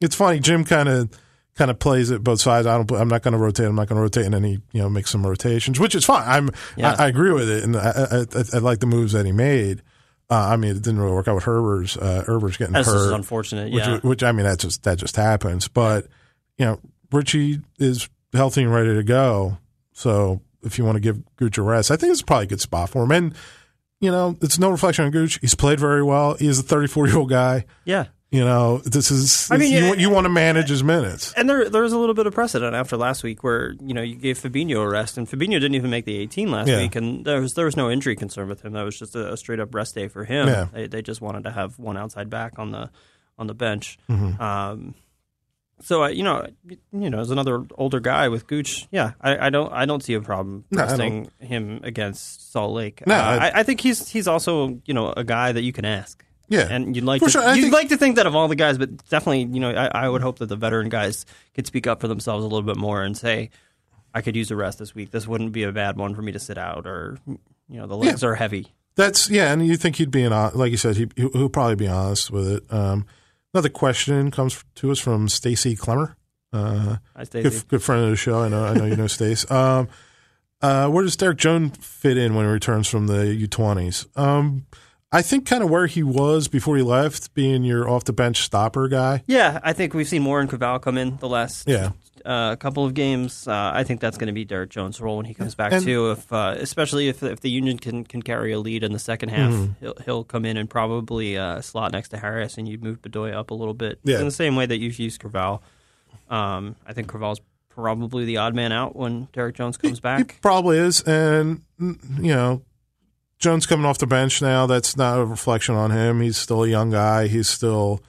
[0.00, 0.40] it's funny.
[0.40, 1.10] Jim kind of
[1.56, 2.66] kind of plays it both sides.
[2.66, 2.90] I don't.
[2.92, 3.66] I'm not going to rotate.
[3.66, 6.04] I'm not going to rotate, and then he you know makes some rotations, which is
[6.04, 6.22] fine.
[6.26, 6.94] I'm Yeah.
[6.98, 9.32] I, I agree with it, and I, I, I, I like the moves that he
[9.32, 9.82] made.
[10.30, 11.96] Uh, I mean, it didn't really work out with Herbers.
[12.00, 13.72] Uh, Herbers getting That's hurt, unfortunate.
[13.72, 15.68] which, Yeah, which I mean that just that just happens.
[15.68, 16.06] But
[16.58, 19.58] you know, Richie is healthy and ready to go.
[19.92, 22.60] So if you want to give Gooch a rest, I think it's probably a good
[22.60, 23.12] spot for him.
[23.12, 23.34] And
[24.00, 25.38] you know, it's no reflection on Gooch.
[25.40, 26.34] He's played very well.
[26.34, 27.64] He is a 34 year old guy.
[27.84, 28.06] yeah.
[28.30, 29.50] You know, this is.
[29.50, 31.32] I mean, you, want- you want to manage his minutes.
[31.32, 34.02] And there, there was a little bit of precedent after last week where you know
[34.02, 36.76] you gave Fabinho a rest, and Fabinho didn't even make the 18 last Yeah.
[36.78, 38.74] week, and there was there was no injury concern with him.
[38.74, 40.46] That was just a, a straight up rest day for him.
[40.48, 40.66] Yeah.
[40.72, 42.90] They, they just wanted to have one outside back on the
[43.38, 43.98] on the bench.
[44.10, 44.42] Mm-hmm.
[44.42, 44.94] Um,
[45.80, 46.44] so I, you know,
[46.92, 50.12] you know, as another older guy with Gooch, yeah, I, I don't, I don't see
[50.14, 53.06] a problem No, resting him against Salt Lake.
[53.06, 55.72] No, Uh, I- I, I think he's he's also you know a guy that you
[55.72, 56.22] can ask.
[56.48, 56.66] Yeah.
[56.70, 57.54] and you'd like For to, sure.
[57.54, 60.04] You'd think- like to think that of all the guys, but definitely, you know, I,
[60.04, 62.76] I would hope that the veteran guys could speak up for themselves a little bit
[62.76, 63.50] more and say,
[64.14, 65.10] I could use a rest this week.
[65.10, 67.38] This wouldn't be a bad one for me to sit out, or you
[67.78, 68.68] know, the legs are heavy.
[68.96, 71.86] That's yeah, and you think he'd be an like you said, he he'll probably be
[71.86, 72.72] honest with it.
[72.72, 73.04] Um,
[73.54, 76.16] another question comes to us from Stacy Clemmer,
[76.52, 77.50] uh, I Stacey.
[77.50, 78.40] good, good friend of the show.
[78.40, 79.48] I know, I know you know Stace.
[79.50, 79.88] Um,
[80.62, 84.06] uh, where does Derek Jones fit in when he returns from the U20s?
[84.18, 84.66] Um,
[85.10, 88.42] I think kind of where he was before he left, being your off the bench
[88.42, 89.22] stopper guy.
[89.26, 91.92] Yeah, I think we've seen Warren Creavalle come in the last Yeah.
[92.26, 93.48] uh, couple of games.
[93.48, 95.82] Uh, I think that's going to be Derek Jones' role when he comes back And-
[95.82, 96.10] too.
[96.10, 99.30] If uh, especially if if the Union can can carry a lead in the second
[99.30, 99.72] half, Mm-hmm.
[99.80, 103.32] he'll he'll come in and probably uh, slot next to Haris, and you'd move Bedoya
[103.34, 104.18] up a little bit Yeah.
[104.18, 105.62] in the same way that you've used Creavalle.
[106.28, 107.40] Um, I think Creavalle's
[107.70, 110.38] probably the odd man out when Derek Jones comes He back.
[110.42, 111.96] probably is, and you
[112.34, 112.60] know,
[113.38, 114.66] Jones coming off the bench now.
[114.66, 116.20] That's not a reflection on him.
[116.20, 117.28] He's still a young guy.
[117.28, 118.00] He's still,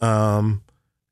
[0.00, 0.62] um,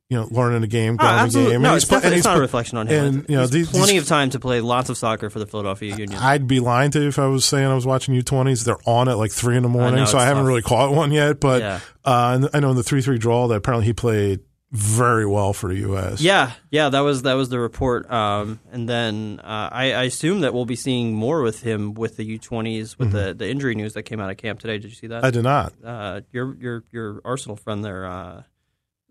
[0.09, 1.63] you know, learning the game, Oh, going the game.
[1.63, 3.05] No, And it's, he's and it's not a reflection on him.
[3.05, 5.45] and, you know, these- plenty these- of time to play lots of soccer for the
[5.47, 6.15] Philadelphia Union.
[6.19, 8.65] I'd be lying to you if I was saying I was watching U20s.
[8.65, 10.49] They're on at like three in the morning, know, so I haven't tough.
[10.49, 11.41] really caught one yet.
[11.41, 11.81] But Yeah.
[12.07, 15.81] uh, I know in the three-three draw that apparently he played very well for the
[15.81, 16.21] U.S.
[16.21, 18.11] Yeah, yeah, that was that was the report.
[18.11, 22.17] Um, and then uh, I, I assume that we'll be seeing more with him with
[22.17, 24.79] the U20s with the, the injury news that came out of camp today.
[24.79, 25.19] Did you see that?
[25.19, 25.27] Mm-hmm.
[25.27, 25.73] I did not.
[25.85, 28.43] uh, your your your Arsenal friend there, uh,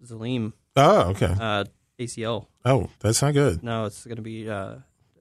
[0.05, 1.33] Zelalem, Oh, okay.
[1.39, 1.63] uh,
[1.99, 2.45] ACL.
[2.63, 3.63] Oh, that's not good.
[3.63, 4.75] No, it's going to be uh,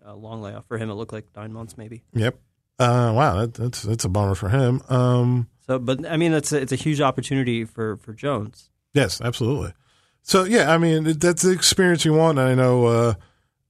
[0.04, 0.90] a long layoff for him.
[0.90, 2.02] It looked like nine months maybe.
[2.12, 2.38] Yep.
[2.78, 4.82] Uh, wow, that, that's that's a bummer for him.
[4.90, 8.68] Um, So, but I mean, it's a, it's a huge opportunity for for Jones.
[8.92, 9.72] Yes, absolutely.
[10.28, 12.38] So yeah, I mean that's the experience you want.
[12.38, 13.14] I know uh,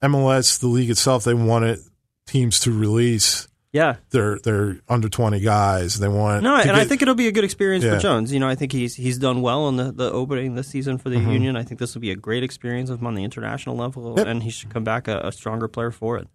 [0.03, 1.79] MLS, the league itself, they wanted
[2.27, 5.99] teams to release Yeah, their their under twenty guys.
[5.99, 7.97] They want no, and I think it'll be a good experience Yeah.
[7.97, 8.33] for Jones.
[8.33, 11.11] You know, I think he's he's done well in the, the opening this season for
[11.11, 11.31] the Mm-hmm.
[11.31, 11.57] Union.
[11.57, 14.27] I think this will be a great experience of him on the international level, Yep.
[14.27, 16.27] and he should come back a, a stronger player for it.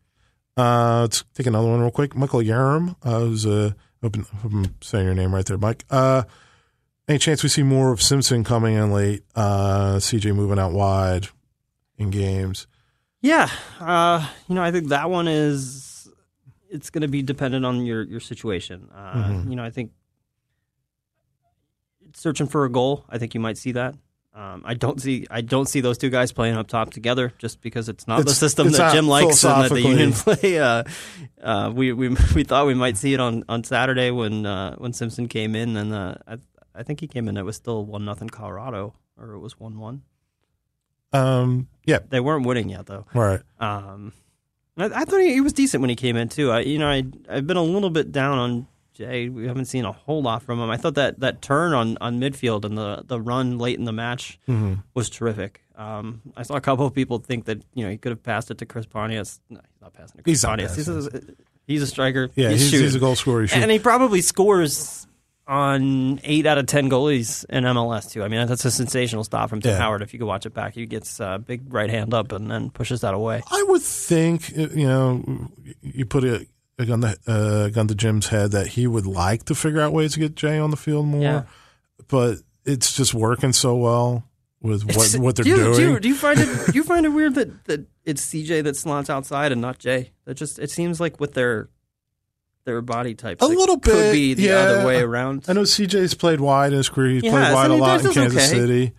[0.56, 2.16] Uh, let's take another one real quick.
[2.16, 3.72] Michael Yarum, uh, who's uh,
[4.04, 5.84] I'm- hope I'm saying your name right there, Mike.
[5.90, 6.24] Uh,
[7.12, 9.24] any chance we see more of Simpson coming in late?
[9.36, 11.28] Uh, CJ moving out wide
[11.97, 12.67] in games.
[13.21, 16.10] Yeah, uh, you know, I think that one is
[16.69, 18.89] it's going to be dependent on your your situation.
[18.93, 19.50] Uh, Mm-hmm.
[19.50, 19.91] You know, I think
[22.15, 23.06] searching for a goal.
[23.10, 23.95] I think you might see that.
[24.34, 27.60] Um, I don't see I don't see those two guys playing up top together just
[27.60, 30.58] because it's not the system that Jim likes and that the Union play.
[30.58, 30.84] Uh,
[31.43, 34.93] uh, we we we thought we might see it on, on Saturday when uh, when
[34.93, 36.38] Simpson came in and uh, I
[36.76, 37.38] I think he came in.
[37.38, 40.02] It was still one nothing Colorado or it was one one.
[41.14, 43.06] Um, yeah, They weren't winning yet though.
[43.14, 43.42] right.
[43.60, 44.14] Um,
[44.78, 46.52] I, I thought he, he was decent when he came in too.
[46.52, 49.28] I, you know, I I've been a little bit down on Jay.
[49.28, 50.70] We haven't seen a whole lot from him.
[50.70, 53.92] I thought that, that turn on, on midfield and the, the run late in the
[53.92, 54.76] match Mm-hmm.
[54.94, 55.62] was terrific.
[55.76, 58.52] Um, I saw a couple of people think that you know he could have passed
[58.52, 59.40] it to Chris Pontius.
[59.50, 60.76] No, he's not passing to Chris He's Pontius.
[60.76, 61.22] He's a,
[61.66, 62.30] he's a striker.
[62.36, 62.82] Yeah, he's, shooting.
[62.86, 63.46] he's a goal scorer.
[63.46, 65.08] He and he probably scores
[65.52, 68.24] on eight out of ten goalies in MLS too.
[68.24, 69.78] I mean, that's a sensational stop from Tim Yeah.
[69.80, 70.02] Howard.
[70.02, 72.70] If you could watch it back, he gets a big right hand up and then
[72.70, 73.44] pushes that away.
[73.52, 75.50] I would think, uh, you know,
[75.82, 76.48] you put a,
[76.80, 79.92] a gun, to, uh, gun to Jim's head that he would like to figure out
[79.92, 81.44] ways to get Jay on the field more, Yeah.
[82.08, 84.24] but it's just working so well
[84.62, 85.76] with what, what they're do you, doing.
[85.76, 86.48] Do you, do you find it?
[86.68, 90.12] Do you find it weird that, that it's CJ that slots outside and not Jay?
[90.26, 91.68] That just it seems like with their
[92.65, 94.56] their body types, A it little could be the yeah.
[94.58, 95.45] other way around.
[95.47, 97.10] I know CJ's played wide in his career.
[97.12, 98.58] He's He played wide and a lot in Kansas okay.
[98.60, 98.93] City.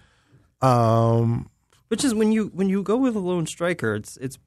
[0.61, 1.49] Um,
[1.89, 4.39] Which is when you when you go with a lone striker, it's it's,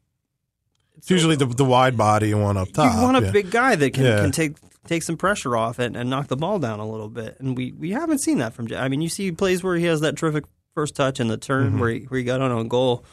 [0.97, 2.93] it's usually the the wide body and one up top.
[2.95, 3.31] you want a yeah.
[3.31, 4.17] big guy that can, Yeah.
[4.21, 4.55] can take
[4.87, 7.37] take some pressure off and, and knock the ball down a little bit.
[7.39, 8.75] And we, we haven't seen that from Jay.
[8.77, 11.69] I mean, you see plays where he has that terrific first touch and the turn
[11.71, 11.79] Mm-hmm.
[11.79, 13.03] where he where he got on a goal.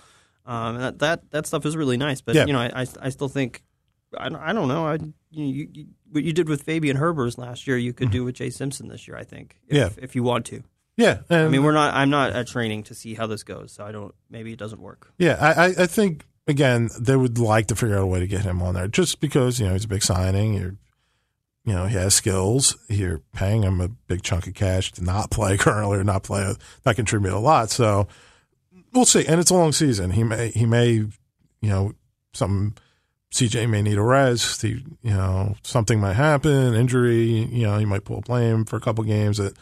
[0.44, 2.20] Um, that, that that stuff is really nice.
[2.20, 2.46] But Yeah.
[2.46, 3.62] you know, I, I I still think
[4.16, 4.86] I don't, I don't know.
[4.86, 4.98] I
[5.30, 8.50] you, you, what you did with Fabian Herbers last year, you could do with Jay
[8.50, 9.16] Simpson this year.
[9.16, 9.58] I think.
[9.68, 9.98] If, Mm-hmm.
[9.98, 10.04] Yeah.
[10.04, 10.62] If you want to.
[10.96, 11.94] Yeah, I mean, we're not.
[11.94, 14.14] I'm not at training to see how this goes, so I don't.
[14.28, 15.10] Maybe it doesn't work.
[15.16, 18.26] Yeah, I, I, I think again they would like to figure out a way to
[18.26, 20.52] get him on there, just because you know he's a big signing.
[20.52, 20.76] You're,
[21.64, 22.76] you know, he has skills.
[22.90, 26.54] You're paying him a big chunk of cash to not play currently or not play,
[26.84, 27.70] not contribute a lot.
[27.70, 28.06] So
[28.92, 29.26] we'll see.
[29.26, 30.10] And it's a long season.
[30.10, 31.10] He may, he may, you
[31.62, 31.94] know,
[32.34, 32.74] some
[33.32, 34.60] CJ may need a rest.
[34.62, 37.48] He, you know, something might happen, injury.
[37.50, 39.38] You know, he might pull a blame for a couple games.
[39.38, 39.56] That,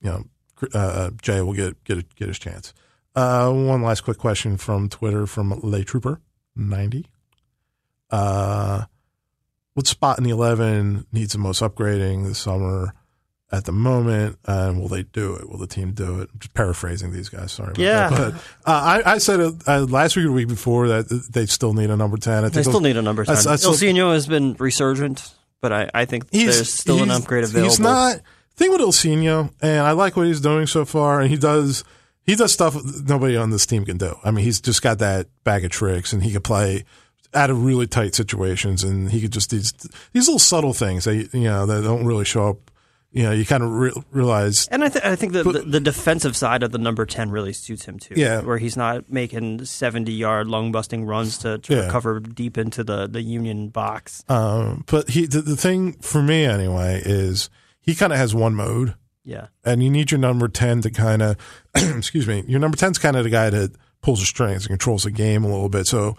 [0.00, 0.24] you know,
[0.74, 2.74] uh, Jay will get get get his chance.
[3.14, 6.20] Uh, one last quick question from Twitter from Lay Trooper
[6.56, 7.06] ninety.
[8.10, 8.84] Uh,
[9.74, 12.94] what spot in the eleven needs the most upgrading this summer
[13.58, 14.38] at the moment?
[14.46, 15.48] And will they do it?
[15.48, 16.30] Will the team do it?
[16.32, 17.52] I'm just paraphrasing these guys.
[17.52, 17.72] Sorry.
[17.76, 18.08] Yeah.
[18.10, 18.32] That.
[18.32, 18.34] But
[18.70, 21.72] uh, I, I said it, uh, last week or the week before that they still
[21.74, 22.44] need a number ten.
[22.44, 23.34] I They still need a number ten.
[23.36, 27.70] I- I still- has been resurgent, but I, I think there's still an upgrade available.
[27.70, 28.20] He's not
[28.56, 31.20] thing with Ilsinho, and I like what he's doing so far.
[31.20, 31.84] And he does
[32.22, 34.16] he does stuff nobody on this team can do.
[34.24, 36.84] I mean, he's just got that bag of tricks, and he could play
[37.34, 39.72] out of really tight situations, and he could just these
[40.12, 42.70] these little subtle things that you know that don't really show up.
[43.16, 44.66] You know, you kind of re- realize.
[44.72, 47.30] And I, th- I think the, But- the the defensive side of the number ten
[47.30, 48.14] really suits him too.
[48.16, 48.40] Yeah.
[48.40, 51.84] where he's not making seventy yard lung busting runs to, to Yeah.
[51.86, 54.24] recover deep into the, the Union box.
[54.28, 57.50] Um, but he the, the thing for me anyway is
[57.80, 58.94] he kind of has one mode.
[59.26, 61.36] Yeah, and you need your number 10 to kind of
[61.74, 64.70] excuse me your number 10 is kind of the guy that pulls the strings and
[64.70, 66.14] controls the game a little bit so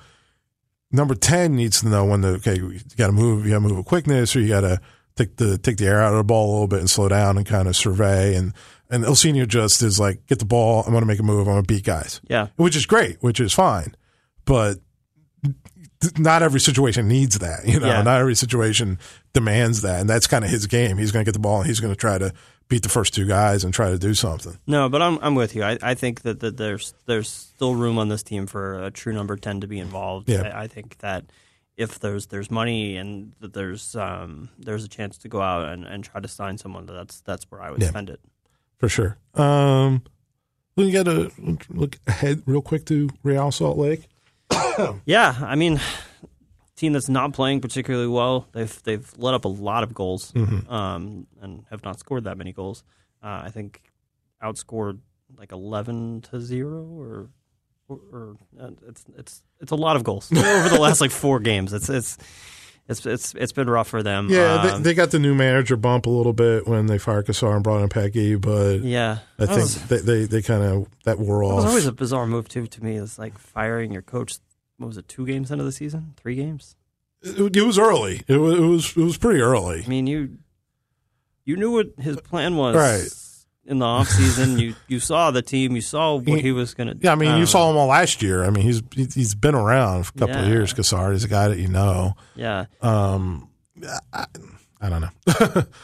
[0.91, 3.59] number 10 needs to know when to okay you got to move you got to
[3.67, 4.79] move with quickness or you got to
[5.15, 7.37] take the take the air out of the ball a little bit and slow down
[7.37, 8.35] and kind of survey.
[8.35, 8.53] And
[8.89, 10.83] and Ilsinho just is like get the ball.
[10.83, 11.47] I'm going to make a move.
[11.47, 12.21] I'm going to beat guys.
[12.29, 13.95] Yeah, which is great which is fine.
[14.45, 14.79] But
[16.17, 17.87] not every situation needs that you know?
[17.87, 18.01] Yeah.
[18.03, 18.99] not every situation
[19.33, 20.01] demands that.
[20.01, 20.97] And that's kind of his game.
[20.97, 22.33] He's going to get the ball and he's going to try to
[22.67, 24.57] beat the first two guys and try to do something.
[24.67, 25.63] No, but I'm I'm with you.
[25.63, 29.13] I, I think that, that there's there's still room on this team for a true
[29.13, 30.29] number ten to be involved.
[30.29, 30.41] Yeah.
[30.41, 31.25] I, I think that
[31.77, 36.03] if there's there's money and there's um there's a chance to go out and, and
[36.03, 37.89] try to sign someone, that's that's where I would Yeah.
[37.89, 38.19] spend it.
[38.77, 40.03] for sure um
[40.75, 41.31] we got to
[41.69, 44.07] look ahead real quick to Real Salt Lake
[45.05, 45.79] Yeah, I mean,
[46.75, 48.47] team that's not playing particularly well.
[48.51, 50.69] They've they've let up a lot of goals, Mm-hmm.
[50.71, 52.83] um, and have not scored that many goals.
[53.23, 53.81] Uh, I think
[54.43, 54.99] outscored
[55.37, 57.29] like eleven to zero, or
[57.87, 61.39] or, or uh, it's it's it's a lot of goals over the last like four
[61.39, 61.73] games.
[61.73, 62.17] It's it's.
[62.87, 64.27] It's it's it's been rough for them.
[64.29, 67.25] yeah Um, they, they got the new manager bump a little bit when they fired
[67.25, 69.17] Cassar and brought in Petke but yeah.
[69.39, 71.53] I think was- they, they, they kind of that wore off.
[71.53, 72.97] It was always a bizarre move too to me.
[72.97, 74.35] It's like firing your coach.
[74.77, 75.07] What was it?
[75.07, 76.13] Two games into the season?
[76.15, 76.75] Three games?
[77.23, 80.37] it, it was early it was, it was it was pretty early I mean, you
[81.43, 83.09] you knew what his plan was Right.
[83.67, 84.59] In the off season.
[84.59, 85.75] you you saw the team.
[85.75, 86.97] You saw what He- he was going to.
[87.01, 88.43] Yeah, I mean, you saw him all last year.
[88.45, 90.71] I mean, he's he- he's been around for a couple of years.
[90.73, 92.15] Cassar, he's a guy that you know.
[92.35, 92.65] Yeah.
[92.81, 93.49] Um,
[94.13, 94.25] I,
[94.79, 95.63] I don't know.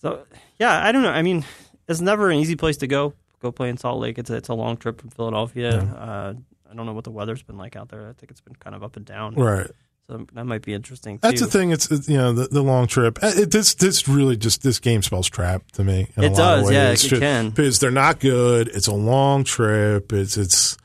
[0.00, 0.24] So
[0.58, 1.10] yeah, I don't know.
[1.10, 1.44] I mean,
[1.88, 3.14] it's never an easy place to go.
[3.40, 4.18] Go play in Salt Lake.
[4.18, 5.78] It's a, it's a long trip from Philadelphia.
[5.78, 6.34] Uh,
[6.70, 8.08] I don't know what the weather's been like out there.
[8.08, 9.34] I think it's been kind of up and down.
[9.34, 9.70] right.
[10.08, 11.18] So that might be interesting.
[11.20, 11.46] That's too.
[11.46, 11.70] the thing.
[11.72, 13.18] It's, you know the, the long trip.
[13.22, 16.06] Uh, It, this this really just this game spells trap to me.
[16.16, 17.50] in a It lot of does, yeah, it Just- can.
[17.50, 18.68] because they're not good.
[18.68, 20.12] It's a long trip.
[20.12, 20.76] It's it's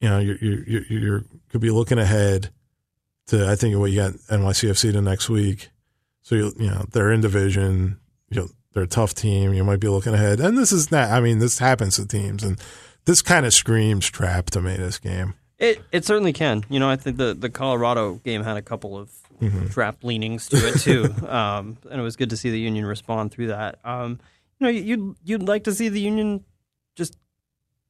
[0.00, 2.50] you know you're you're you're, you're could be looking ahead
[3.28, 5.70] to I think what you got NYCFC the next week.
[6.22, 7.98] So you you know they're in division.
[8.30, 9.54] You know they're a tough team.
[9.54, 11.10] You might be looking ahead, and this is not.
[11.12, 12.60] I mean, this happens to teams, and
[13.04, 14.74] this kind of screams trap to me.
[14.76, 15.34] This game.
[15.58, 16.64] It it certainly can.
[16.68, 19.66] You know, I think the, the Colorado game had a couple of Mm-hmm.
[19.66, 23.32] trap leanings to it too, um, and it was good to see the Union respond
[23.32, 23.78] through that.
[23.84, 24.18] Um,
[24.58, 26.42] you know, you'd you'd like to see the Union
[26.94, 27.18] just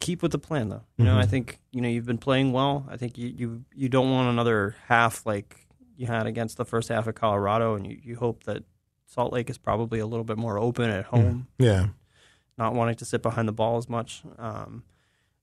[0.01, 0.83] keep with the plan, though.
[0.97, 1.21] You know, Mm-hmm.
[1.21, 2.85] I think you know you've been playing well.
[2.91, 6.89] I think you you, you don't want another half like you had against the first
[6.89, 8.65] half of Colorado, and you, you hope that
[9.07, 11.91] Salt Lake is probably a little bit more open at home Yeah,
[12.59, 14.23] not wanting to sit behind the ball as much.
[14.37, 14.83] Um,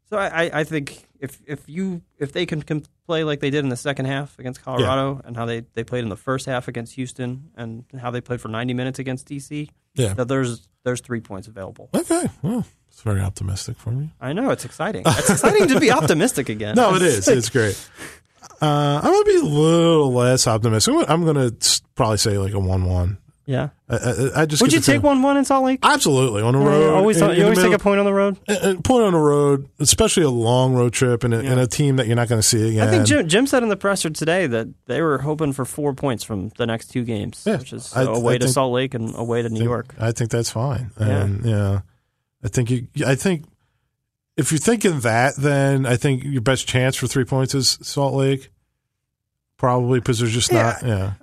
[0.09, 3.63] so I, I, think if if you if they can, can play like they did
[3.63, 6.67] in the second half against Colorado and how they, they played in the first half
[6.67, 10.13] against Houston and how they played for 90 minutes against DC, yeah.
[10.13, 11.89] that there's there's three points available.
[11.95, 14.11] Okay, well, it's very optimistic for me.
[14.19, 15.03] I know it's exciting.
[15.05, 16.75] It's exciting to be optimistic again.
[16.75, 17.27] No, it is.
[17.27, 17.77] It's great.
[18.61, 20.93] Uh, I'm gonna be a little less optimistic.
[21.07, 21.51] I'm gonna
[21.95, 23.17] probably say like a one-one.
[23.45, 23.69] Yeah.
[23.89, 25.79] I, I, I just Would you take one one in Salt Lake?
[25.83, 26.93] Absolutely on the Yeah, road.
[26.95, 28.37] always in- in you the always take a point on the road.
[28.47, 31.67] a- a point on the road, especially a long road trip and a, and a
[31.67, 32.87] team that you're not going to see again.
[32.87, 35.93] I think Jim, Jim said in the presser today that they were hoping for four
[35.93, 38.71] points from the next two games, Yeah, which is I- away I to think- Salt
[38.73, 39.93] Lake and away to New think- York.
[39.99, 40.91] I think that's fine.
[40.99, 41.07] Yeah.
[41.23, 41.79] And yeah,
[42.43, 42.87] I think you.
[43.05, 43.43] I think
[44.37, 48.13] if you're thinking that, then I think your best chance for three points is Salt
[48.13, 48.49] Lake.
[49.57, 50.61] Probably because there's just Yeah.
[50.81, 50.83] not.
[50.85, 51.13] Yeah,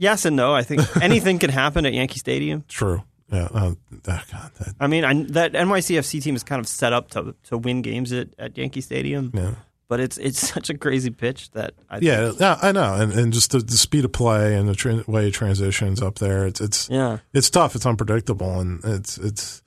[0.00, 0.54] Yes and no.
[0.54, 2.64] I think anything can happen at Yankee Stadium.
[2.68, 3.02] true.
[3.30, 3.44] Yeah.
[3.54, 4.22] Uh, oh, God.
[4.58, 7.80] That, I mean, I, that NYCFC team is kind of set up to to win
[7.82, 9.52] games at, at Yankee Stadium, yeah.
[9.88, 13.12] but it's it's such a crazy pitch that I Yeah, think, yeah, I know, and
[13.12, 16.44] and just the, the speed of play and the tra- way it transitions up there,
[16.46, 17.18] it's it's yeah.
[17.32, 17.76] it's tough.
[17.76, 19.62] It's unpredictable, and it's it's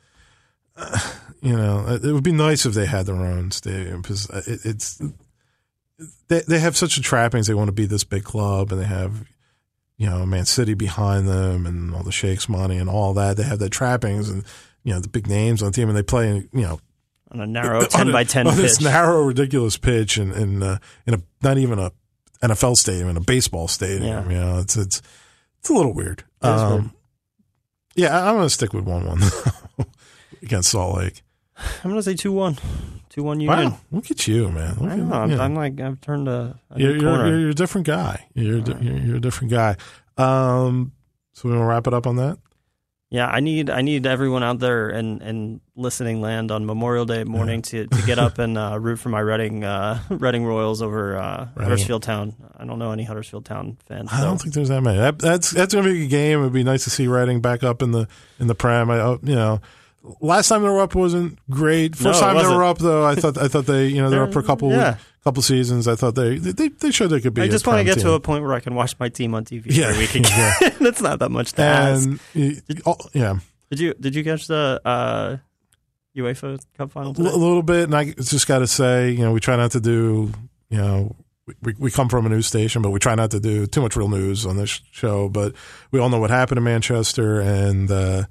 [0.75, 0.99] uh,
[1.41, 4.59] you know it, it would be nice if they had their own stadium because it,
[4.65, 4.99] it's
[6.27, 7.47] they they have such a trappings.
[7.47, 9.25] They want to be this big club, and they have
[10.03, 13.37] you know Man City behind them, and all the sheikhs money and all that.
[13.37, 14.43] They have their trappings, and
[14.83, 16.79] you know the big names on the team, and they play you know
[17.31, 18.61] On a narrow on ten a- by ten on pitch.
[18.63, 20.77] this narrow, ridiculous pitch, and in, uh,
[21.07, 21.91] in a not even a
[22.41, 24.29] NFL stadium, in a baseball stadium.
[24.29, 24.29] Yeah.
[24.29, 25.01] You know, it's it's
[25.59, 26.19] it's a little weird.
[26.43, 26.71] Is weird.
[26.81, 26.93] Um,
[27.95, 29.21] yeah, I'm going to stick with one one
[30.41, 31.21] against Salt Lake.
[31.83, 32.57] I'm gonna say two one,
[33.13, 33.71] two one Union.
[33.71, 34.75] Wow, look at you, man.
[34.79, 35.13] Look I at- know.
[35.13, 35.47] I'm, yeah.
[35.47, 38.25] Like I've turned a, a you're, you're, you're, a different guy.
[38.33, 39.77] You're, a di- you're, you're a different guy.
[40.17, 40.91] Um,
[41.33, 42.37] so we want to wrap it up on that.
[43.09, 47.23] Yeah, I need I need everyone out there and and listening land on Memorial Day
[47.23, 51.15] morning to, to get up and uh, root for my Reading uh, Reading Royals over
[51.15, 51.63] uh, Reading.
[51.63, 52.33] Huddersfield Town.
[52.57, 54.09] I don't know any Huddersfield Town fans.
[54.11, 54.97] I don't think there's that many.
[54.97, 56.39] That, that's that's going to be a game.
[56.39, 58.07] It'd be nice to see Reading back up in the
[58.39, 58.89] in the prem.
[58.89, 59.61] I, uh, you know,
[60.19, 61.95] last time they were up wasn't great.
[61.95, 64.23] First No, time they were up though, I thought I thought they you know they're
[64.23, 64.97] up for a couple Yeah.
[65.23, 65.87] couple seasons.
[65.87, 67.41] I thought they they they showed they could be.
[67.41, 68.03] I just want to get team.
[68.05, 70.53] to a point where I can watch my team on TV Yeah, every week again.
[70.81, 72.07] That's not that much to ask.
[72.07, 73.39] and you- oh, yeah,
[73.69, 75.37] Did you did you catch the uh,
[76.17, 77.11] UEFA Cup final?
[77.11, 77.85] a little bit.
[77.85, 80.31] And I just got to say, you know, we try not to do
[80.69, 81.15] you know.
[81.61, 83.97] We, we come from a news station, but we try not to do too much
[83.97, 85.27] real news on this show.
[85.27, 85.53] But
[85.91, 88.23] we all know what happened in Manchester, and uh,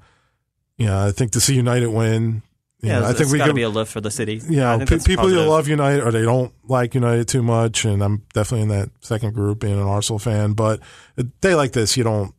[0.79, 2.41] know, I think to see United win,
[2.81, 4.41] you yeah, know, I it's, think we got to be a lift for the city.
[4.49, 7.41] Yeah, I think pe- that's people either love United or they don't like United too
[7.43, 10.53] much, and I'm definitely in that second group, being an Arsenal fan.
[10.53, 10.81] But
[11.17, 12.33] a day like this, you don't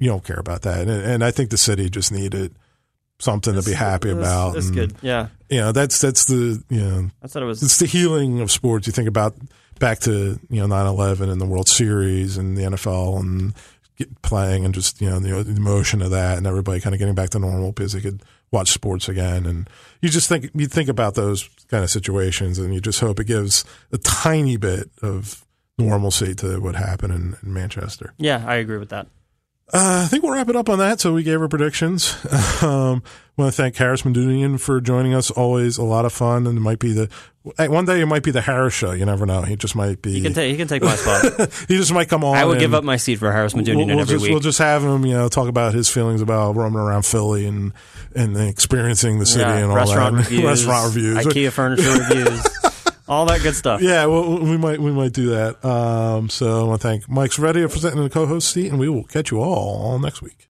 [0.00, 2.54] you don't care about that, and, and I think the city just needed
[3.20, 4.54] something to be happy That's- about.
[4.54, 4.94] That's good.
[5.02, 7.62] Yeah, You know, that's that's the you know I thought it was.
[7.62, 8.86] it's the healing of sports.
[8.86, 9.36] You think about
[9.78, 13.54] back to you know 9/11 and the World Series and the NFL and
[13.98, 16.98] get playing and just you know the, the emotion of that and everybody kind of
[16.98, 19.68] getting back to normal because they could watch sports again and
[20.00, 23.24] you just think you think about those kind of situations and you just hope it
[23.24, 25.44] gives a tiny bit of
[25.78, 28.12] normalcy to what happened in, in Manchester.
[28.18, 29.06] Yeah, I agree with that.
[29.70, 30.98] Uh, I think we'll wrap it up on that.
[31.00, 32.16] So we gave our predictions.
[32.60, 33.04] Um,
[33.36, 35.30] want to thank Haris Medunjanin for joining us.
[35.30, 37.08] Always a lot of fun, and it might be the
[37.44, 38.90] one day it might be the Haris show.
[38.90, 39.42] You never know.
[39.42, 40.12] He just might be.
[40.14, 41.48] He can take he can take my spot.
[41.68, 42.36] he just might come on.
[42.36, 44.30] I would give up my seat for Haris Medunjanin We'll, we'll every just week.
[44.32, 47.72] we'll just have him, you know, talk about his feelings about roaming around Philly and
[48.16, 50.24] and experiencing the city Yeah, and all restaurant that.
[50.30, 51.18] reviews, restaurant reviews.
[51.18, 52.42] IKEA furniture reviews,
[53.08, 53.80] all that good stuff.
[53.80, 55.64] Yeah, well, we might we might do that.
[55.64, 58.88] Um, so I want to thank Mike Servedio for in the co-host seat, and we
[58.88, 60.46] will catch you all next week.